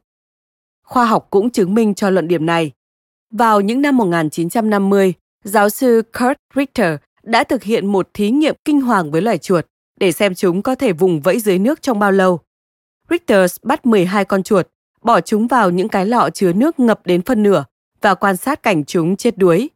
[0.83, 2.71] Khoa học cũng chứng minh cho luận điểm này.
[3.31, 5.13] Vào những năm 1950,
[5.43, 9.65] giáo sư Kurt Richter đã thực hiện một thí nghiệm kinh hoàng với loài chuột.
[9.99, 12.39] để xem chúng có thể vùng vẫy dưới nước trong bao lâu.
[13.09, 14.67] Richter bắt 12 con chuột,
[15.01, 17.65] bỏ chúng vào những cái lọ chứa nước ngập đến phân nửa
[18.01, 19.69] và quan sát cảnh chúng chết đuối.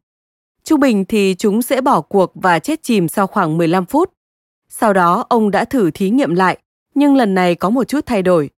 [0.64, 4.14] Trung bình thì chúng sẽ bỏ cuộc và chết chìm sau khoảng 15 phút.
[4.70, 6.58] Sau đó ông đã thử thí nghiệm lại,
[6.96, 8.50] nhưng lần này có một chút thay đổi.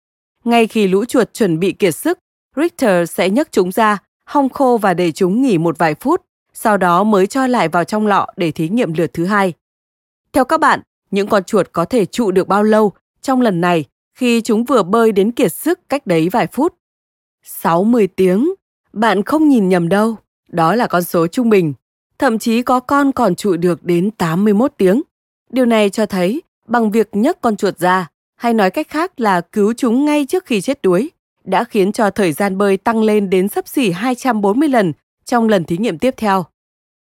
[0.45, 2.18] Ngay khi lũ chuột chuẩn bị kiệt sức,
[2.57, 3.99] Richter sẽ nhấc chúng ra,
[4.31, 6.22] hong khô và để chúng nghỉ một vài phút,
[6.53, 9.53] sau đó mới cho lại vào trong lọ để thí nghiệm lượt thứ hai.
[10.33, 13.85] Theo các bạn, những con chuột có thể trụ được bao lâu trong lần này
[14.14, 16.74] khi chúng vừa bơi đến kiệt sức cách đấy vài phút?
[17.43, 18.55] 60 tiếng.
[18.93, 20.16] Bạn không nhìn nhầm đâu,
[20.49, 21.72] đó là con số trung bình.
[22.18, 25.03] Thậm chí có con còn trụ được đến 81 tiếng.
[25.51, 29.41] Điều này cho thấy bằng việc nhấc con chuột ra, hay nói cách khác là
[29.41, 31.11] cứu chúng ngay trước khi chết đuối,
[31.45, 34.93] đã khiến cho thời gian bơi tăng lên đến sấp xỉ 240 lần
[35.24, 36.45] trong lần thí nghiệm tiếp theo.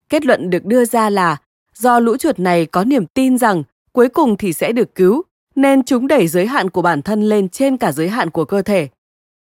[0.10, 1.38] Kết luận được đưa ra là
[1.74, 5.24] do lũ chuột này có niềm tin rằng cuối cùng thì sẽ được cứu,
[5.56, 8.62] nên chúng đẩy giới hạn của bản thân lên trên cả giới hạn của cơ
[8.62, 8.88] thể.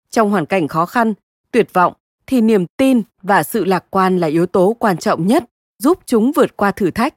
[0.09, 1.13] Trong hoàn cảnh khó khăn,
[1.51, 1.93] tuyệt vọng
[2.27, 5.43] thì niềm tin và sự lạc quan là yếu tố quan trọng nhất
[5.79, 7.15] giúp chúng vượt qua thử thách.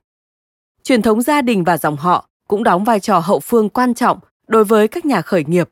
[0.83, 4.19] Truyền thống gia đình và dòng họ cũng đóng vai trò hậu phương quan trọng
[4.47, 5.69] đối với các nhà khởi nghiệp.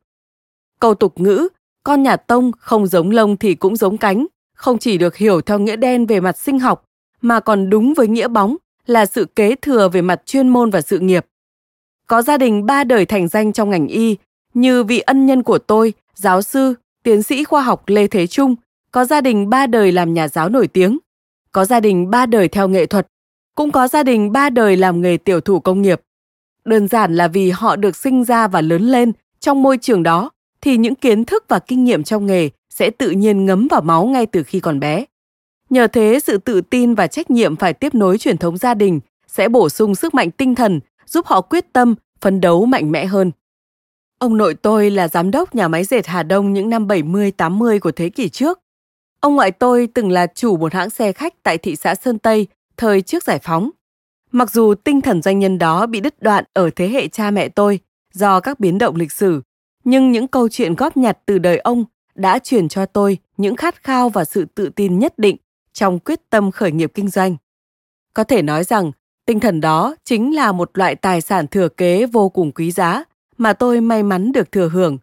[0.80, 1.49] Câu tục ngữ
[1.85, 5.59] con nhà tông không giống lông thì cũng giống cánh không chỉ được hiểu theo
[5.59, 6.85] nghĩa đen về mặt sinh học
[7.20, 8.57] mà còn đúng với nghĩa bóng
[8.87, 11.26] là sự kế thừa về mặt chuyên môn và sự nghiệp.
[12.07, 14.16] Có gia đình ba đời thành danh trong ngành y,
[14.55, 18.55] như vị ân nhân của tôi, giáo sư, tiến sĩ khoa học Lê Thế Trung,
[18.93, 20.99] có gia đình ba đời làm nhà giáo nổi tiếng,
[21.53, 23.07] có gia đình ba đời theo nghệ thuật,
[23.55, 26.01] cũng có gia đình ba đời làm nghề tiểu thủ công nghiệp.
[26.64, 30.31] Đơn giản là vì họ được sinh ra và lớn lên trong môi trường đó
[30.61, 34.06] thì những kiến thức và kinh nghiệm trong nghề sẽ tự nhiên ngấm vào máu
[34.06, 35.04] ngay từ khi còn bé.
[35.70, 39.00] Nhờ thế, sự tự tin và trách nhiệm phải tiếp nối truyền thống gia đình
[39.26, 43.06] sẽ bổ sung sức mạnh tinh thần, giúp họ quyết tâm, phấn đấu mạnh mẽ
[43.06, 43.30] hơn.
[44.18, 47.92] Ông nội tôi là giám đốc nhà máy dệt Hà Đông những năm 70-80 của
[47.92, 48.61] thế kỷ trước.
[49.20, 52.46] Ông ngoại tôi từng là chủ một hãng xe khách tại thị xã Sơn Tây
[52.76, 53.70] thời trước giải phóng.
[54.32, 57.48] Mặc dù tinh thần doanh nhân đó bị đứt đoạn ở thế hệ cha mẹ
[57.48, 57.80] tôi
[58.12, 59.42] do các biến động lịch sử,
[59.85, 63.85] nhưng những câu chuyện góp nhặt từ đời ông đã truyền cho tôi những khát
[63.85, 65.37] khao và sự tự tin nhất định
[65.72, 67.37] trong quyết tâm khởi nghiệp kinh doanh.
[68.14, 68.93] Có thể nói rằng,
[69.26, 73.05] tinh thần đó chính là một loại tài sản thừa kế vô cùng quý giá
[73.39, 74.99] mà tôi may mắn được thừa hưởng.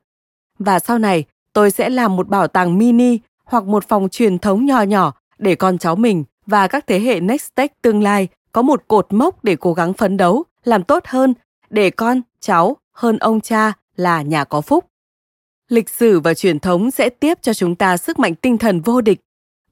[0.59, 1.23] Và sau này,
[1.53, 5.55] tôi sẽ làm một bảo tàng mini hoặc một phòng truyền thống nhỏ nhỏ để
[5.55, 9.55] con cháu mình và các thế hệ Nextech tương lai có một cột mốc để
[9.55, 11.33] cố gắng phấn đấu, làm tốt hơn,
[11.69, 14.85] để con, cháu hơn ông cha là nhà có phúc.
[15.69, 19.01] Lịch sử và truyền thống sẽ tiếp cho chúng ta sức mạnh tinh thần vô
[19.01, 19.19] địch.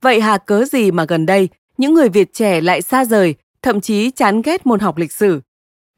[0.02, 3.82] Vậy hà cớ gì mà gần đây, những người Việt trẻ lại xa rời, thậm
[3.82, 5.42] chí chán ghét môn học lịch sử?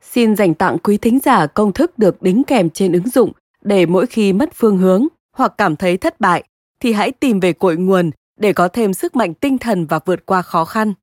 [0.02, 3.86] Xin dành tặng quý thính giả công thức được đính kèm trên ứng dụng để
[3.86, 6.44] mỗi khi mất phương hướng hoặc cảm thấy thất bại
[6.80, 10.26] thì hãy tìm về cội nguồn để có thêm sức mạnh tinh thần và vượt
[10.26, 10.94] qua khó khăn.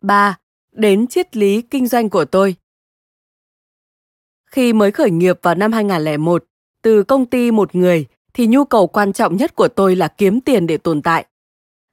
[0.00, 0.38] 3.
[0.72, 2.56] Đến triết lý kinh doanh của tôi.
[4.56, 6.44] Khi mới khởi nghiệp vào năm 2001,
[6.82, 10.40] từ công ty một người thì nhu cầu quan trọng nhất của tôi là kiếm
[10.40, 11.24] tiền để tồn tại.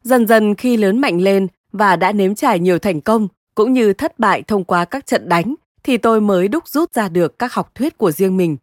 [0.04, 3.94] Dần dần khi lớn mạnh lên và đã nếm trải nhiều thành công cũng như
[3.94, 7.54] thất bại thông qua các trận đánh thì tôi mới đúc rút ra được các
[7.54, 8.58] học thuyết của riêng mình.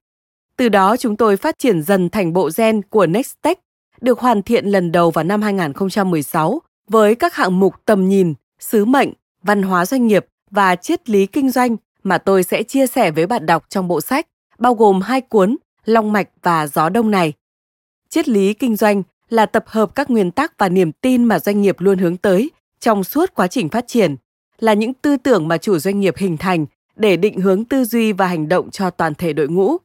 [0.56, 3.58] Từ đó chúng tôi phát triển dần thành bộ gen của Nextech,
[4.00, 8.84] được hoàn thiện lần đầu vào năm 2016 với các hạng mục tầm nhìn, sứ
[8.84, 13.10] mệnh, văn hóa doanh nghiệp và triết lý kinh doanh mà tôi sẽ chia sẻ
[13.10, 14.26] với bạn đọc trong bộ sách,
[14.58, 17.32] bao gồm hai cuốn Long mạch và Gió đông này.
[18.08, 21.62] Triết lý kinh doanh là tập hợp các nguyên tắc và niềm tin mà doanh
[21.62, 24.16] nghiệp luôn hướng tới trong suốt quá trình phát triển,
[24.58, 28.12] là những tư tưởng mà chủ doanh nghiệp hình thành để định hướng tư duy
[28.12, 29.76] và hành động cho toàn thể đội ngũ.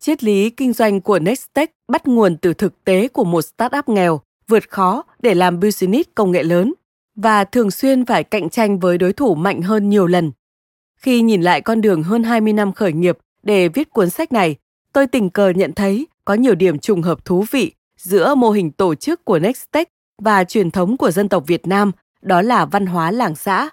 [0.00, 4.20] Triết lý kinh doanh của Nextech bắt nguồn từ thực tế của một startup nghèo,
[4.48, 6.74] vượt khó để làm business công nghệ lớn
[7.16, 10.32] và thường xuyên phải cạnh tranh với đối thủ mạnh hơn nhiều lần.
[11.00, 14.56] Khi nhìn lại con đường hơn 20 năm khởi nghiệp để viết cuốn sách này,
[14.92, 18.72] tôi tình cờ nhận thấy có nhiều điểm trùng hợp thú vị giữa mô hình
[18.72, 19.88] tổ chức của Nextech
[20.18, 21.92] và truyền thống của dân tộc Việt Nam,
[22.22, 23.70] đó là văn hóa làng xã.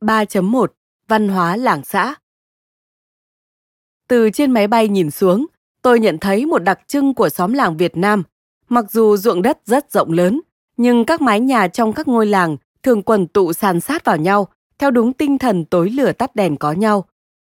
[0.00, 0.66] 3.1
[1.08, 2.14] Văn hóa làng xã
[4.08, 5.46] Từ trên máy bay nhìn xuống,
[5.82, 8.22] tôi nhận thấy một đặc trưng của xóm làng Việt Nam.
[8.68, 10.40] Mặc dù ruộng đất rất rộng lớn,
[10.76, 14.48] nhưng các mái nhà trong các ngôi làng thường quần tụ sàn sát vào nhau
[14.78, 17.04] theo đúng tinh thần tối lửa tắt đèn có nhau.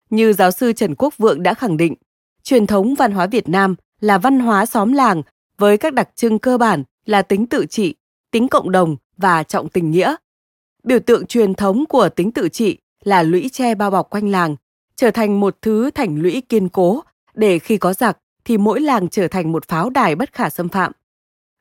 [0.10, 1.96] Như giáo sư Trần Quốc Vượng đã khẳng định,
[2.44, 5.22] truyền thống văn hóa Việt Nam là văn hóa xóm làng
[5.58, 7.96] với các đặc trưng cơ bản là tính tự trị,
[8.32, 10.16] tính cộng đồng và trọng tình nghĩa.
[10.84, 14.56] biểu tượng truyền thống của tính tự trị là lũy tre bao bọc quanh làng,
[14.96, 17.02] trở thành một thứ thành lũy kiên cố
[17.34, 20.70] để khi có giặc thì mỗi làng trở thành một pháo đài bất khả xâm
[20.70, 20.92] phạm.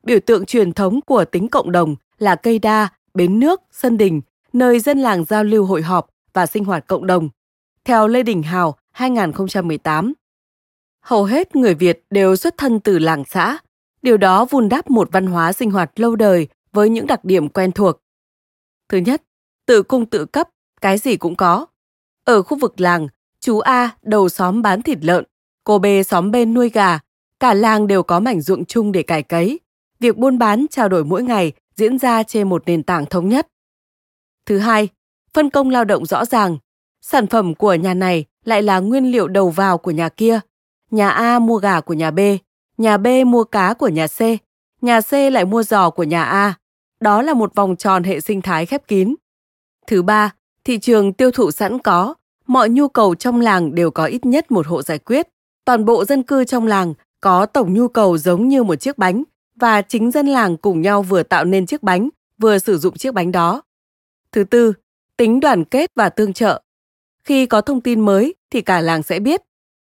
[0.03, 4.21] Biểu tượng truyền thống của tính cộng đồng là cây đa, bến nước, sân đình,
[4.53, 7.29] nơi dân làng giao lưu hội họp và sinh hoạt cộng đồng.
[7.85, 10.13] Theo Lê Đình Hào 2018,
[11.01, 13.57] hầu hết người Việt đều xuất thân từ làng xã.
[14.01, 17.49] Điều đó vun đắp một văn hóa sinh hoạt lâu đời với những đặc điểm
[17.49, 18.01] quen thuộc.
[18.89, 19.21] Thứ nhất,
[19.65, 20.49] tự cung tự cấp,
[20.81, 21.65] cái gì cũng có.
[22.23, 23.07] Ở khu vực làng,
[23.39, 25.23] chú A đầu xóm bán thịt lợn,
[25.63, 26.99] cô B xóm bên nuôi gà,
[27.39, 29.59] cả làng đều có mảnh ruộng chung để cải cấy.
[29.99, 33.47] Việc buôn bán trao đổi mỗi ngày diễn ra trên một nền tảng thống nhất.
[34.45, 34.89] Thứ hai,
[35.33, 36.57] phân công lao động rõ ràng.
[37.01, 40.39] Sản phẩm của nhà này lại là nguyên liệu đầu vào của nhà kia.
[40.91, 42.19] Nhà A mua gà của nhà B,
[42.77, 44.19] nhà B mua cá của nhà C,
[44.81, 46.53] nhà C lại mua giò của nhà A.
[46.99, 49.15] Đó là một vòng tròn hệ sinh thái khép kín.
[49.87, 52.13] Thứ ba, thị trường tiêu thụ sẵn có,
[52.47, 55.27] mọi nhu cầu trong làng đều có ít nhất một hộ giải quyết.
[55.65, 59.23] Toàn bộ dân cư trong làng có tổng nhu cầu giống như một chiếc bánh
[59.55, 63.13] và chính dân làng cùng nhau vừa tạo nên chiếc bánh, vừa sử dụng chiếc
[63.13, 63.61] bánh đó.
[64.31, 64.73] Thứ tư,
[65.17, 66.61] tính đoàn kết và tương trợ.
[67.23, 69.41] Khi có thông tin mới thì cả làng sẽ biết.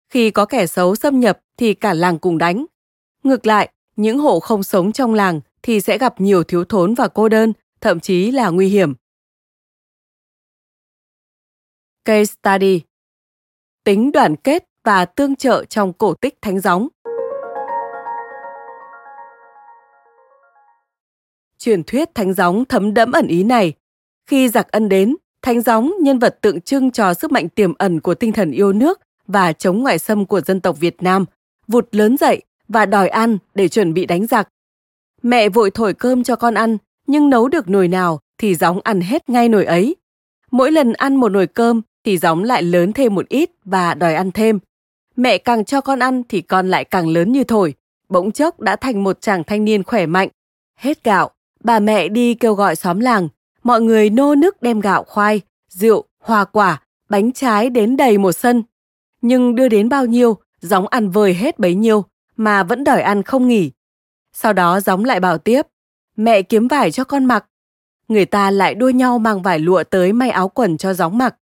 [0.09, 2.65] Khi có kẻ xấu xâm nhập thì cả làng cùng đánh.
[3.23, 7.07] Ngược lại, những hộ không sống trong làng thì sẽ gặp nhiều thiếu thốn và
[7.07, 8.93] cô đơn, thậm chí là nguy hiểm.
[12.05, 12.81] Case Study
[13.83, 16.87] Tính đoàn kết và tương trợ trong cổ tích thánh gióng
[21.63, 23.73] Truyền thuyết thánh gióng thấm đẫm ẩn ý này.
[24.29, 27.99] Khi giặc ân đến, thánh gióng nhân vật tượng trưng cho sức mạnh tiềm ẩn
[27.99, 31.25] của tinh thần yêu nước và chống ngoại xâm của dân tộc Việt Nam,
[31.67, 34.49] vụt lớn dậy và đòi ăn để chuẩn bị đánh giặc.
[35.21, 39.01] Mẹ vội thổi cơm cho con ăn, nhưng nấu được nồi nào thì gióng ăn
[39.01, 39.95] hết ngay nồi ấy.
[40.51, 44.15] Mỗi lần ăn một nồi cơm thì gióng lại lớn thêm một ít và đòi
[44.15, 44.59] ăn thêm.
[45.15, 47.73] Mẹ càng cho con ăn thì con lại càng lớn như thổi,
[48.09, 50.29] bỗng chốc đã thành một chàng thanh niên khỏe mạnh.
[50.79, 51.31] Hết gạo,
[51.63, 53.27] bà mẹ đi kêu gọi xóm làng,
[53.63, 58.31] mọi người nô nức đem gạo khoai, rượu, hoa quả, bánh trái đến đầy một
[58.31, 58.63] sân.
[59.21, 62.05] Nhưng đưa đến bao nhiêu, gióng ăn vơi hết bấy nhiêu,
[62.35, 63.71] mà vẫn đòi ăn không nghỉ.
[64.33, 65.61] Sau đó gióng lại bảo tiếp,
[66.15, 67.45] mẹ kiếm vải cho con mặc.
[68.07, 71.35] Người ta lại đua nhau mang vải lụa tới may áo quần cho gióng mặc.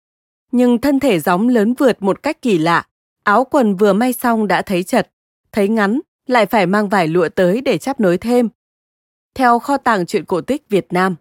[0.52, 2.86] Nhưng thân thể gióng lớn vượt một cách kỳ lạ.
[3.24, 5.10] Áo quần vừa may xong đã thấy chật,
[5.52, 8.48] thấy ngắn, lại phải mang vải lụa tới để chắp nối thêm.
[9.34, 11.16] Theo kho tàng truyện cổ tích Việt Nam.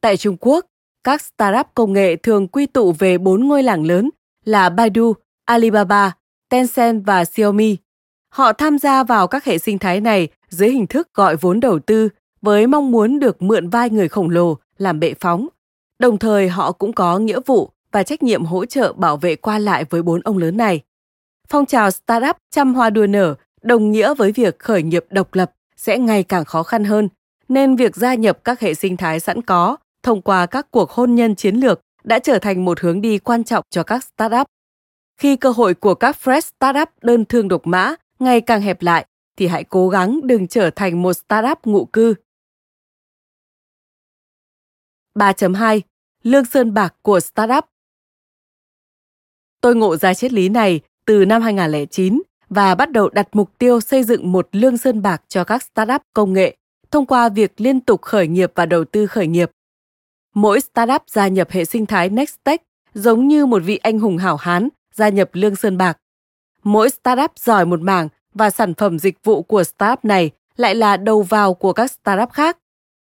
[0.00, 0.66] Tại Trung Quốc,
[1.04, 4.10] các startup công nghệ thường quy tụ về bốn ngôi làng lớn
[4.44, 5.12] là Baidu,
[5.44, 6.16] Alibaba,
[6.48, 7.76] Tencent và Xiaomi.
[8.28, 11.78] Họ tham gia vào các hệ sinh thái này dưới hình thức gọi vốn đầu
[11.78, 12.08] tư
[12.40, 15.48] với mong muốn được mượn vai người khổng lồ làm bệ phóng.
[15.98, 19.58] Đồng thời họ cũng có nghĩa vụ và trách nhiệm hỗ trợ bảo vệ qua
[19.58, 20.80] lại với bốn ông lớn này.
[21.48, 25.52] Phong trào startup trăm hoa đua nở đồng nghĩa với việc khởi nghiệp độc lập
[25.82, 27.08] sẽ ngày càng khó khăn hơn,
[27.48, 31.14] nên việc gia nhập các hệ sinh thái sẵn có thông qua các cuộc hôn
[31.14, 34.46] nhân chiến lược đã trở thành một hướng đi quan trọng cho các startup.
[35.20, 39.06] Khi cơ hội của các fresh startup đơn thương độc mã ngày càng hẹp lại,
[39.36, 42.14] thì hãy cố gắng đừng trở thành một startup ngụ cư.
[45.14, 45.80] 3.2
[46.22, 47.64] Lương Sơn Bạc của startup
[49.60, 52.22] Tôi ngộ ra triết lý này từ năm 2009
[52.54, 56.02] và bắt đầu đặt mục tiêu xây dựng một lương sơn bạc cho các startup
[56.14, 56.56] công nghệ
[56.90, 59.50] thông qua việc liên tục khởi nghiệp và đầu tư khởi nghiệp.
[60.34, 62.62] Mỗi startup gia nhập hệ sinh thái Nextech
[62.94, 65.98] giống như một vị anh hùng hảo hán gia nhập lương sơn bạc.
[66.62, 70.96] Mỗi startup giỏi một mảng và sản phẩm dịch vụ của startup này lại là
[70.96, 72.58] đầu vào của các startup khác.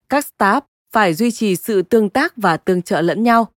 [0.08, 3.48] Các startup phải duy trì sự tương tác và tương trợ lẫn nhau.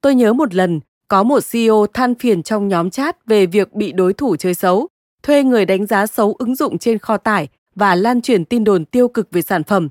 [0.00, 3.92] Tôi nhớ một lần, có một CEO than phiền trong nhóm chat về việc bị
[3.92, 4.88] đối thủ chơi xấu,
[5.26, 8.84] thuê người đánh giá xấu ứng dụng trên kho tải và lan truyền tin đồn
[8.84, 9.88] tiêu cực về sản phẩm.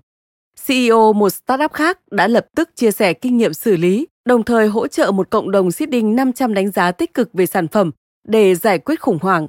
[0.68, 4.68] CEO một startup khác đã lập tức chia sẻ kinh nghiệm xử lý, đồng thời
[4.68, 7.92] hỗ trợ một cộng đồng seeding 500 đánh giá tích cực về sản phẩm
[8.28, 9.48] để giải quyết khủng hoảng.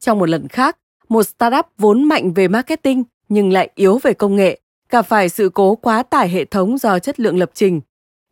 [0.00, 0.76] Trong một lần khác,
[1.08, 4.60] một startup vốn mạnh về marketing nhưng lại yếu về công nghệ,
[4.90, 7.80] gặp phải sự cố quá tải hệ thống do chất lượng lập trình.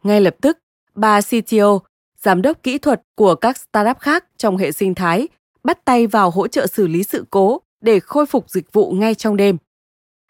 [0.02, 0.58] Ngay lập tức,
[0.94, 1.78] ba CTO,
[2.18, 5.28] giám đốc kỹ thuật của các startup khác trong hệ sinh thái,
[5.64, 9.14] bắt tay vào hỗ trợ xử lý sự cố để khôi phục dịch vụ ngay
[9.14, 9.56] trong đêm.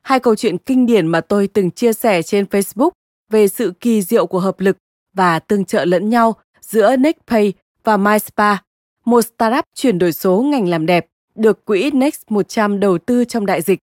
[0.03, 2.91] Hai câu chuyện kinh điển mà tôi từng chia sẻ trên Facebook
[3.31, 4.77] về sự kỳ diệu của hợp lực
[5.15, 7.53] và tương trợ lẫn nhau giữa NextPay
[7.85, 8.57] và MySpa,
[9.05, 13.47] một startup chuyển đổi số ngành làm đẹp được quỹ Next 100 đầu tư trong
[13.47, 13.79] đại dịch.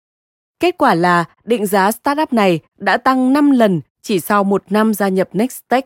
[0.60, 4.94] Kết quả là định giá startup này đã tăng 5 lần chỉ sau một năm
[4.94, 5.86] gia nhập Nextech.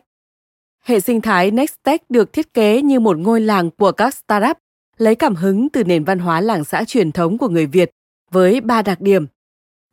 [0.84, 4.58] Hệ sinh thái Nextech được thiết kế như một ngôi làng của các startup,
[5.02, 7.90] lấy cảm hứng từ nền văn hóa làng xã truyền thống của người Việt
[8.30, 9.26] với ba đặc điểm.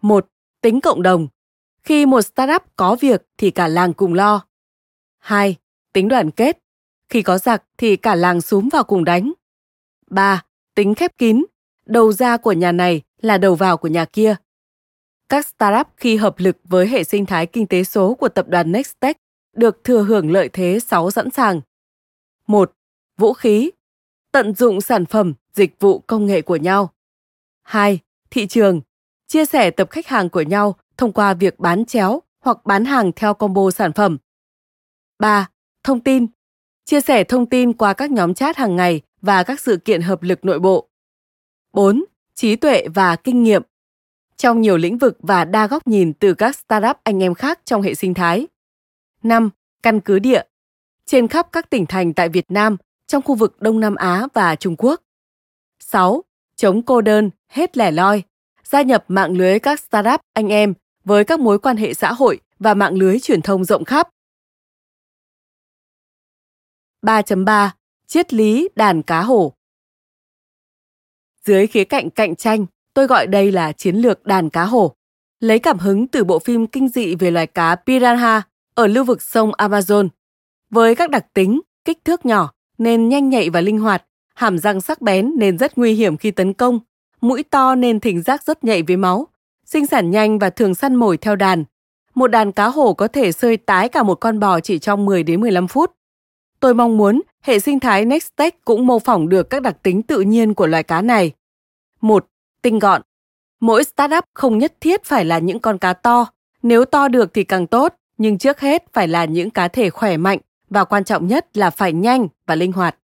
[0.02, 0.28] Một,
[0.62, 1.28] tính cộng đồng.
[1.84, 4.46] Khi một startup có việc thì cả làng cùng lo.
[5.20, 5.56] Hai,
[5.94, 6.58] tính đoàn kết.
[7.10, 9.34] Khi có giặc thì cả làng súm vào cùng đánh.
[10.08, 10.44] 3.
[10.76, 11.46] Tính khép kín.
[11.86, 14.36] Đầu ra của nhà này là đầu vào của nhà kia.
[15.30, 18.72] Các startup khi hợp lực với hệ sinh thái kinh tế số của tập đoàn
[18.72, 19.18] Nextech
[19.56, 21.62] được thừa hưởng lợi thế 6 sẵn sàng.
[22.48, 22.72] 1.
[23.18, 23.72] Vũ khí.
[24.32, 26.94] Tận dụng sản phẩm, dịch vụ công nghệ của nhau.
[27.62, 28.00] 2.
[28.30, 28.82] Thị trường.
[29.28, 33.12] Chia sẻ tập khách hàng của nhau thông qua việc bán chéo hoặc bán hàng
[33.16, 34.18] theo combo sản phẩm.
[35.20, 35.50] 3.
[35.84, 36.28] Thông tin.
[36.86, 40.24] Chia sẻ thông tin qua các nhóm chat hàng ngày và các sự kiện hợp
[40.24, 40.90] lực nội bộ.
[41.74, 42.06] 4.
[42.36, 43.62] Trí tuệ và kinh nghiệm.
[44.38, 47.82] Trong nhiều lĩnh vực và đa góc nhìn từ các startup anh em khác trong
[47.82, 48.48] hệ sinh thái.
[49.24, 49.50] 5.
[49.84, 50.42] Căn cứ địa.
[51.06, 52.78] Trên khắp các tỉnh thành tại Việt Nam,
[53.10, 55.02] trong khu vực Đông Nam Á và Trung Quốc.
[55.80, 56.24] 6.
[56.56, 58.24] Chống cô đơn, hết lẻ loi.
[58.64, 62.40] Gia nhập mạng lưới các startup anh em với các mối quan hệ xã hội
[62.60, 64.10] và mạng lưới truyền thông rộng khắp.
[67.02, 67.70] 3.3
[68.08, 69.54] Triết lý đàn cá hổ
[71.46, 74.96] Dưới khía cạnh cạnh tranh, tôi gọi đây là chiến lược đàn cá hổ.
[75.40, 78.42] Lấy cảm hứng từ bộ phim kinh dị về loài cá piranha
[78.74, 80.10] ở lưu vực sông Amazon.
[80.70, 84.06] Với các đặc tính, kích thước nhỏ nên nhanh nhạy và linh hoạt,
[84.36, 86.80] hàm răng sắc bén nên rất nguy hiểm khi tấn công,
[87.22, 89.28] mũi to nên thính giác rất nhạy với máu,
[89.66, 91.64] sinh sản nhanh và thường săn mồi theo đàn.
[92.16, 95.24] Một đàn cá hổ có thể sơi tái cả một con bò chỉ trong 10
[95.24, 95.92] đến 15 phút.
[96.60, 100.22] Tôi mong muốn hệ sinh thái Nextech cũng mô phỏng được các đặc tính tự
[100.22, 101.32] nhiên của loài cá này.
[102.02, 102.26] Một,
[102.62, 103.02] Tinh gọn.
[103.60, 106.26] Mỗi startup không nhất thiết phải là những con cá to,
[106.62, 110.18] nếu to được thì càng tốt, nhưng trước hết phải là những cá thể khỏe
[110.18, 112.96] mạnh và quan trọng nhất là phải nhanh và linh hoạt.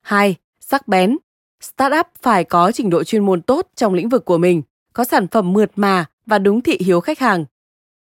[0.00, 0.36] 2.
[0.60, 1.16] Sắc bén.
[1.60, 4.62] Startup phải có trình độ chuyên môn tốt trong lĩnh vực của mình,
[4.92, 7.44] có sản phẩm mượt mà và đúng thị hiếu khách hàng.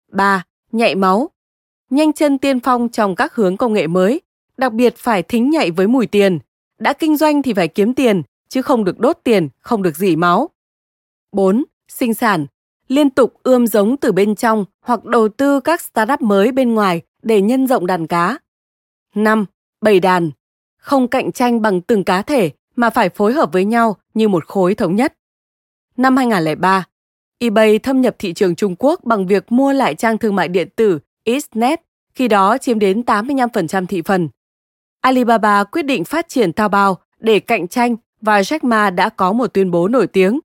[0.08, 0.44] 3.
[0.72, 1.30] Nhạy máu.
[1.90, 4.20] Nhanh chân tiên phong trong các hướng công nghệ mới,
[4.56, 6.38] đặc biệt phải thính nhạy với mùi tiền.
[6.78, 10.16] Đã kinh doanh thì phải kiếm tiền, chứ không được đốt tiền, không được dỉ
[10.16, 10.50] máu.
[11.32, 11.64] 4.
[11.88, 12.46] Sinh sản.
[12.88, 17.02] Liên tục ươm giống từ bên trong hoặc đầu tư các startup mới bên ngoài
[17.22, 18.38] để nhân rộng đàn cá.
[19.14, 19.44] 5.
[19.80, 20.30] Bầy đàn.
[20.78, 24.46] Không cạnh tranh bằng từng cá thể mà phải phối hợp với nhau như một
[24.46, 25.14] khối thống nhất.
[25.96, 26.84] Năm 2003,
[27.38, 30.68] eBay thâm nhập thị trường Trung Quốc bằng việc mua lại trang thương mại điện
[30.76, 31.80] tử Xnet,
[32.14, 34.28] khi đó chiếm đến 85% thị phần.
[35.00, 39.46] Alibaba quyết định phát triển Taobao để cạnh tranh và Jack Ma đã có một
[39.46, 40.40] tuyên bố nổi tiếng.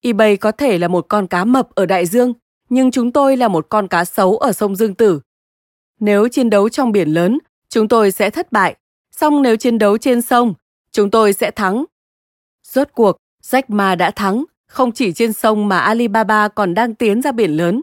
[0.00, 2.32] eBay có thể là một con cá mập ở đại dương,
[2.68, 5.20] nhưng chúng tôi là một con cá sấu ở sông Dương Tử.
[6.00, 7.38] Nếu chiến đấu trong biển lớn,
[7.70, 8.76] chúng tôi sẽ thất bại.
[9.10, 10.54] Song nếu chiến đấu trên sông,
[10.92, 11.84] chúng tôi sẽ thắng.
[12.64, 17.22] Rốt cuộc, Jack Ma đã thắng, không chỉ trên sông mà Alibaba còn đang tiến
[17.22, 17.82] ra biển lớn.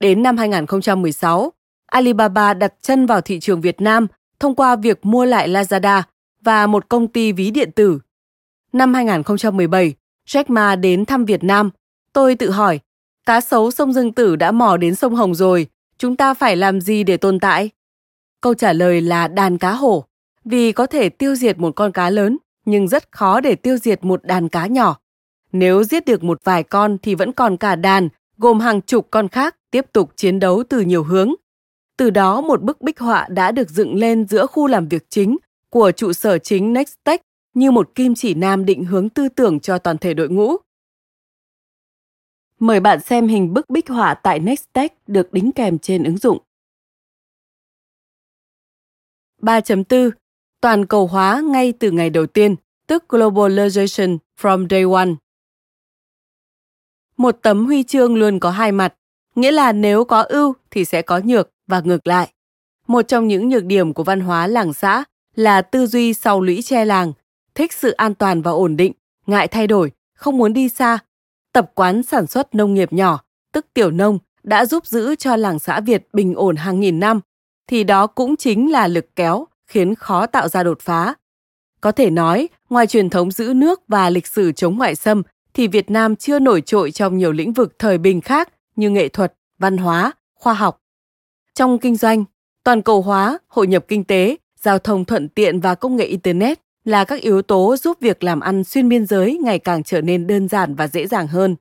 [0.00, 1.52] Đến năm 2016,
[1.86, 4.06] Alibaba đặt chân vào thị trường Việt Nam
[4.40, 6.02] thông qua việc mua lại Lazada
[6.40, 8.00] và một công ty ví điện tử.
[8.72, 9.94] Năm 2017,
[10.26, 11.70] Jack Ma đến thăm Việt Nam.
[12.12, 12.80] Tôi tự hỏi,
[13.26, 15.66] cá sấu sông Dương Tử đã mò đến sông Hồng rồi,
[15.98, 17.70] chúng ta phải làm gì để tồn tại?
[18.40, 20.04] Câu trả lời là đàn cá hổ,
[20.44, 24.04] vì có thể tiêu diệt một con cá lớn, nhưng rất khó để tiêu diệt
[24.04, 24.98] một đàn cá nhỏ.
[25.52, 28.08] Nếu giết được một vài con thì vẫn còn cả đàn,
[28.38, 31.34] gồm hàng chục con khác tiếp tục chiến đấu từ nhiều hướng.
[31.96, 35.36] Từ đó một bức bích họa đã được dựng lên giữa khu làm việc chính
[35.70, 37.22] của trụ sở chính Nextech
[37.54, 40.56] như một kim chỉ nam định hướng tư tưởng cho toàn thể đội ngũ.
[42.60, 46.38] Mời bạn xem hình bức bích họa tại Nextech được đính kèm trên ứng dụng.
[49.42, 50.10] 3.4
[50.60, 55.14] Toàn cầu hóa ngay từ ngày đầu tiên, tức Globalization from day one.
[57.16, 58.94] Một tấm huy chương luôn có hai mặt,
[59.34, 62.32] nghĩa là nếu có ưu thì sẽ có nhược và ngược lại.
[62.86, 66.62] Một trong những nhược điểm của văn hóa làng xã là tư duy sau lũy
[66.62, 67.12] che làng,
[67.54, 68.92] thích sự an toàn và ổn định,
[69.26, 70.98] ngại thay đổi, không muốn đi xa.
[71.52, 73.20] Tập quán sản xuất nông nghiệp nhỏ,
[73.52, 77.20] tức tiểu nông, đã giúp giữ cho làng xã Việt bình ổn hàng nghìn năm,
[77.68, 81.14] thì đó cũng chính là lực kéo khiến khó tạo ra đột phá.
[81.80, 85.22] Có thể nói, ngoài truyền thống giữ nước và lịch sử chống ngoại xâm,
[85.54, 89.08] thì Việt Nam chưa nổi trội trong nhiều lĩnh vực thời bình khác như nghệ
[89.08, 90.80] thuật, văn hóa, khoa học.
[91.54, 92.24] Trong kinh doanh,
[92.64, 96.60] toàn cầu hóa, hội nhập kinh tế, giao thông thuận tiện và công nghệ Internet
[96.84, 100.26] là các yếu tố giúp việc làm ăn xuyên biên giới ngày càng trở nên
[100.26, 101.56] đơn giản và dễ dàng hơn.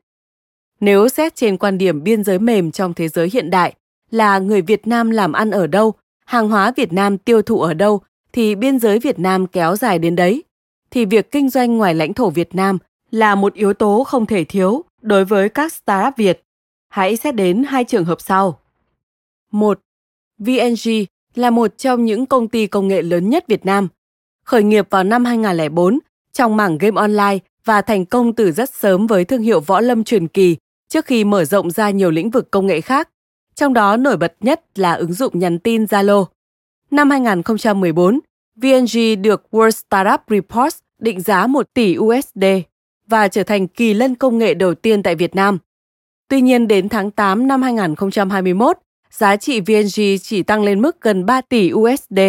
[0.80, 3.74] Nếu xét trên quan điểm biên giới mềm trong thế giới hiện đại,
[4.12, 5.94] là người Việt Nam làm ăn ở đâu,
[6.26, 8.02] hàng hóa Việt Nam tiêu thụ ở đâu
[8.34, 10.44] thì biên giới Việt Nam kéo dài đến đấy.
[10.92, 12.78] Thì việc kinh doanh ngoài lãnh thổ Việt Nam
[13.12, 16.44] là một yếu tố không thể thiếu đối với các startup Việt.
[16.90, 18.60] Hãy xét đến hai trường hợp sau.
[19.52, 19.80] Một,
[20.40, 20.90] VNG
[21.36, 23.88] là một trong những công ty công nghệ lớn nhất Việt Nam.
[24.44, 26.00] Khởi nghiệp vào năm 2004
[26.34, 30.04] trong mảng game online và thành công từ rất sớm với thương hiệu võ lâm
[30.04, 30.58] truyền kỳ
[30.90, 33.10] trước khi mở rộng ra nhiều lĩnh vực công nghệ khác,
[33.58, 36.26] trong đó nổi bật nhất là ứng dụng nhắn tin Zalo.
[36.92, 38.20] Năm 2014,
[38.56, 42.44] VNG được World Startup Report định giá 1 tỷ USD
[43.08, 45.58] và trở thành kỳ lân công nghệ đầu tiên tại Việt Nam.
[46.28, 48.78] Tuy nhiên đến tháng 8 năm 2021,
[49.12, 52.20] giá trị VNG chỉ tăng lên mức gần 3 tỷ USD.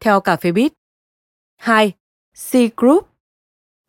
[0.00, 0.72] Theo cà phê Bit.
[1.56, 1.92] 2.
[2.50, 3.08] C Group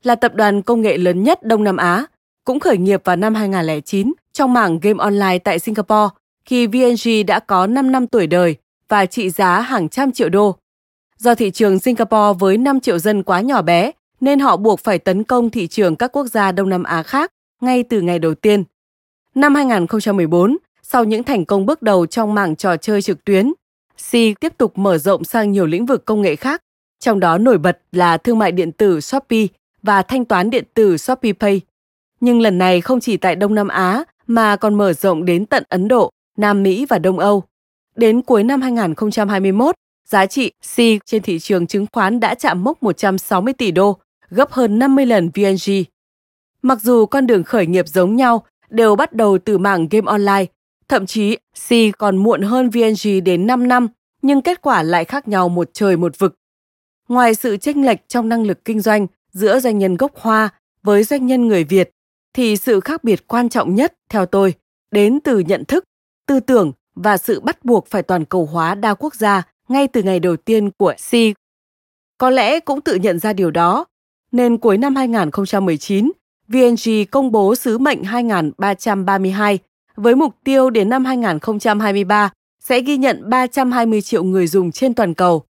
[0.04, 2.06] là tập đoàn công nghệ lớn nhất Đông Nam Á,
[2.46, 7.40] cũng khởi nghiệp vào năm 2009 trong mảng game online tại Singapore khi VNG đã
[7.40, 8.56] có 5 năm tuổi đời
[8.90, 10.56] và trị giá hàng trăm triệu đô.
[11.18, 15.00] Do thị trường Singapore với 5 triệu dân quá nhỏ bé, nên họ buộc phải
[15.00, 17.32] tấn công thị trường các quốc gia Đông Nam Á khác
[17.62, 18.64] ngay từ ngày đầu tiên.
[19.36, 23.54] Năm 2014, sau những thành công bước đầu trong mảng trò chơi trực tuyến,
[24.12, 26.62] C tiếp tục mở rộng sang nhiều lĩnh vực công nghệ khác,
[27.00, 29.48] trong đó nổi bật là thương mại điện tử Shopee
[29.84, 31.62] và thanh toán điện tử Shopee Pay.
[32.20, 35.64] Nhưng lần này không chỉ tại Đông Nam Á mà còn mở rộng đến tận
[35.70, 36.12] Ấn Độ,
[36.42, 37.44] Nam Mỹ và Đông Âu.
[37.96, 39.76] Đến cuối năm 2021,
[40.06, 43.98] giá trị C trên thị trường chứng khoán đã chạm mốc 160 tỷ đô,
[44.30, 45.72] gấp hơn 50 lần VNG.
[46.62, 50.46] Mặc dù con đường khởi nghiệp giống nhau, đều bắt đầu từ mảng game online,
[50.88, 51.36] thậm chí
[51.68, 53.88] C còn muộn hơn VNG đến 5 năm,
[54.22, 56.36] nhưng kết quả lại khác nhau một trời một vực.
[57.08, 60.50] Ngoài sự chênh lệch trong năng lực kinh doanh giữa doanh nhân gốc Hoa
[60.84, 61.90] với doanh nhân người Việt,
[62.34, 64.54] thì sự khác biệt quan trọng nhất theo tôi
[64.92, 65.84] đến từ nhận thức,
[66.28, 70.04] tư tưởng và sự bắt buộc phải toàn cầu hóa đa quốc gia ngay từ
[70.04, 71.14] ngày đầu tiên của C.
[72.18, 73.86] Có lẽ cũng tự nhận ra điều đó,
[74.32, 76.12] nên cuối năm 2019,
[76.48, 79.60] VNG công bố sứ mệnh 2332
[79.96, 85.14] với mục tiêu đến năm 2023 sẽ ghi nhận 320 triệu người dùng trên toàn
[85.14, 85.44] cầu.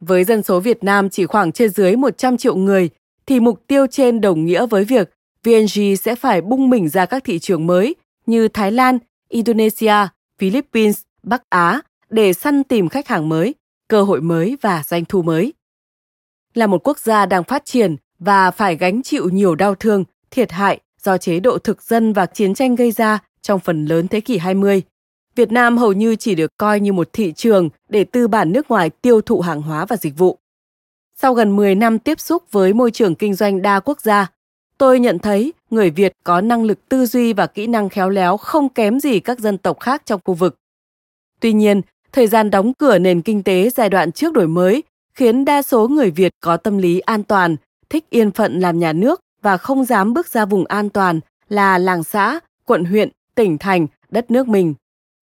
[0.00, 2.90] Với dân số Việt Nam chỉ khoảng trên dưới 100 triệu người,
[3.26, 5.10] thì mục tiêu trên đồng nghĩa với việc
[5.44, 7.94] VNG sẽ phải bung mình ra các thị trường mới
[8.26, 8.98] như Thái Lan,
[9.34, 9.94] Indonesia,
[10.38, 11.80] Philippines, Bắc Á
[12.10, 13.54] để săn tìm khách hàng mới,
[13.88, 15.52] cơ hội mới và doanh thu mới.
[16.54, 20.52] Là một quốc gia đang phát triển và phải gánh chịu nhiều đau thương, thiệt
[20.52, 24.20] hại do chế độ thực dân và chiến tranh gây ra trong phần lớn thế
[24.20, 24.82] kỷ 20,
[25.36, 28.68] Việt Nam hầu như chỉ được coi như một thị trường để tư bản nước
[28.68, 30.38] ngoài tiêu thụ hàng hóa và dịch vụ.
[31.20, 34.30] Sau gần 10 năm tiếp xúc với môi trường kinh doanh đa quốc gia,
[34.78, 38.36] tôi nhận thấy người Việt có năng lực tư duy và kỹ năng khéo léo
[38.36, 40.56] không kém gì các dân tộc khác trong khu vực.
[41.40, 44.82] Tuy nhiên, thời gian đóng cửa nền kinh tế giai đoạn trước đổi mới
[45.14, 47.56] khiến đa số người Việt có tâm lý an toàn,
[47.90, 51.78] thích yên phận làm nhà nước và không dám bước ra vùng an toàn là
[51.78, 54.74] làng xã, quận huyện, tỉnh thành, đất nước mình.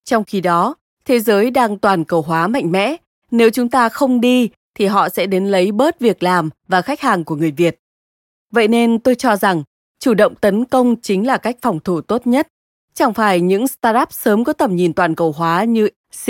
[0.05, 0.75] Trong khi đó,
[1.05, 2.97] thế giới đang toàn cầu hóa mạnh mẽ.
[3.31, 7.01] Nếu chúng ta không đi thì họ sẽ đến lấy bớt việc làm và khách
[7.01, 7.79] hàng của người Việt.
[8.51, 9.63] Vậy nên tôi cho rằng
[10.03, 12.49] chủ động tấn công chính là cách phòng thủ tốt nhất.
[12.95, 15.89] Chẳng phải những startup sớm có tầm nhìn toàn cầu hóa như
[16.25, 16.29] C,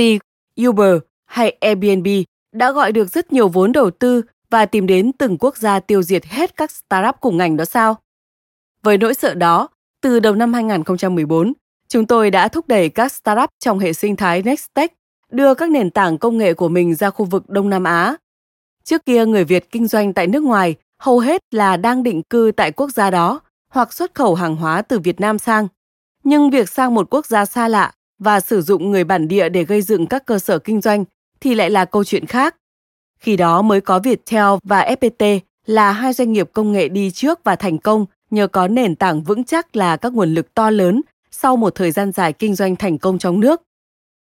[0.67, 2.07] Uber hay Airbnb
[2.55, 6.03] đã gọi được rất nhiều vốn đầu tư và tìm đến từng quốc gia tiêu
[6.03, 7.97] diệt hết các startup cùng ngành đó sao?
[8.83, 9.69] Với nỗi sợ đó,
[10.03, 11.53] từ đầu năm 2014,
[11.89, 14.93] chúng tôi đã thúc đẩy các startup trong hệ sinh thái Nextech
[15.31, 18.17] đưa các nền tảng công nghệ của mình ra khu vực Đông Nam Á.
[18.85, 22.53] Trước kia người Việt kinh doanh tại nước ngoài hầu hết là đang định cư
[22.57, 23.41] tại quốc gia đó
[23.73, 25.69] hoặc xuất khẩu hàng hóa từ Việt Nam sang.
[26.25, 29.65] Nhưng việc sang một quốc gia xa lạ và sử dụng người bản địa để
[29.65, 31.05] gây dựng các cơ sở kinh doanh
[31.41, 32.57] thì lại là câu chuyện khác.
[33.19, 37.45] Khi đó mới có Viettel và FPT là hai doanh nghiệp công nghệ đi trước
[37.45, 41.01] và thành công nhờ có nền tảng vững chắc là các nguồn lực to lớn
[41.31, 43.63] sau một thời gian dài kinh doanh thành công trong nước.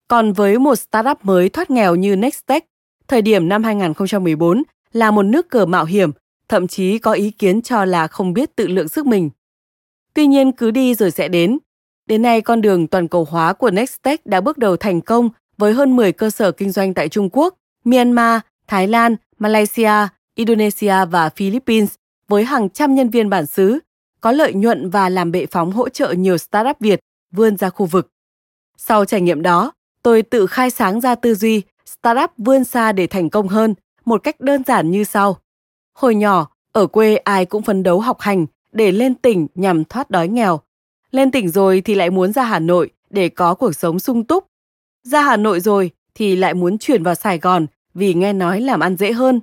[0.09, 2.64] Còn với một startup mới thoát nghèo như Nextech,
[3.09, 6.11] thời điểm năm 2014 là một nước cờ mạo hiểm,
[6.49, 9.30] thậm chí có ý kiến cho là không biết tự lượng sức mình.
[10.19, 11.59] Tuy nhiên cứ đi rồi sẽ đến.
[12.07, 15.73] Đến nay con đường toàn cầu hóa của Nextech đã bước đầu thành công với
[15.73, 17.55] hơn 10 cơ sở kinh doanh tại Trung Quốc,
[17.85, 19.93] Myanmar, Thái Lan, Malaysia,
[20.35, 21.95] Indonesia và Philippines
[22.29, 23.79] với hàng trăm nhân viên bản xứ,
[24.21, 27.01] có lợi nhuận và làm bệ phóng hỗ trợ nhiều startup Việt
[27.31, 28.09] vươn ra khu vực.
[28.77, 33.07] Sau trải nghiệm đó, tôi tự khai sáng ra tư duy startup vươn xa để
[33.07, 35.37] thành công hơn một cách đơn giản như sau.
[35.95, 40.11] Hồi nhỏ, ở quê ai cũng phấn đấu học hành để lên tỉnh nhằm thoát
[40.11, 40.61] đói nghèo.
[41.11, 44.45] Lên tỉnh rồi thì lại muốn ra Hà Nội để có cuộc sống sung túc.
[45.03, 48.81] Ra Hà Nội rồi thì lại muốn chuyển vào Sài Gòn vì nghe nói làm
[48.81, 49.41] ăn dễ hơn.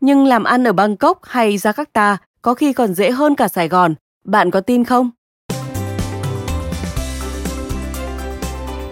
[0.00, 3.94] Nhưng làm ăn ở Bangkok hay Jakarta có khi còn dễ hơn cả Sài Gòn.
[4.24, 5.10] Bạn có tin không?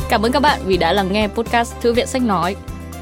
[0.08, 2.56] Cảm ơn các bạn vì đã lắng nghe podcast Thư viện Sách Nói.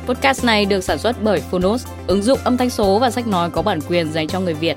[0.07, 3.51] Podcast này được sản xuất bởi Phonos, ứng dụng âm thanh số và sách nói
[3.51, 4.77] có bản quyền dành cho người Việt.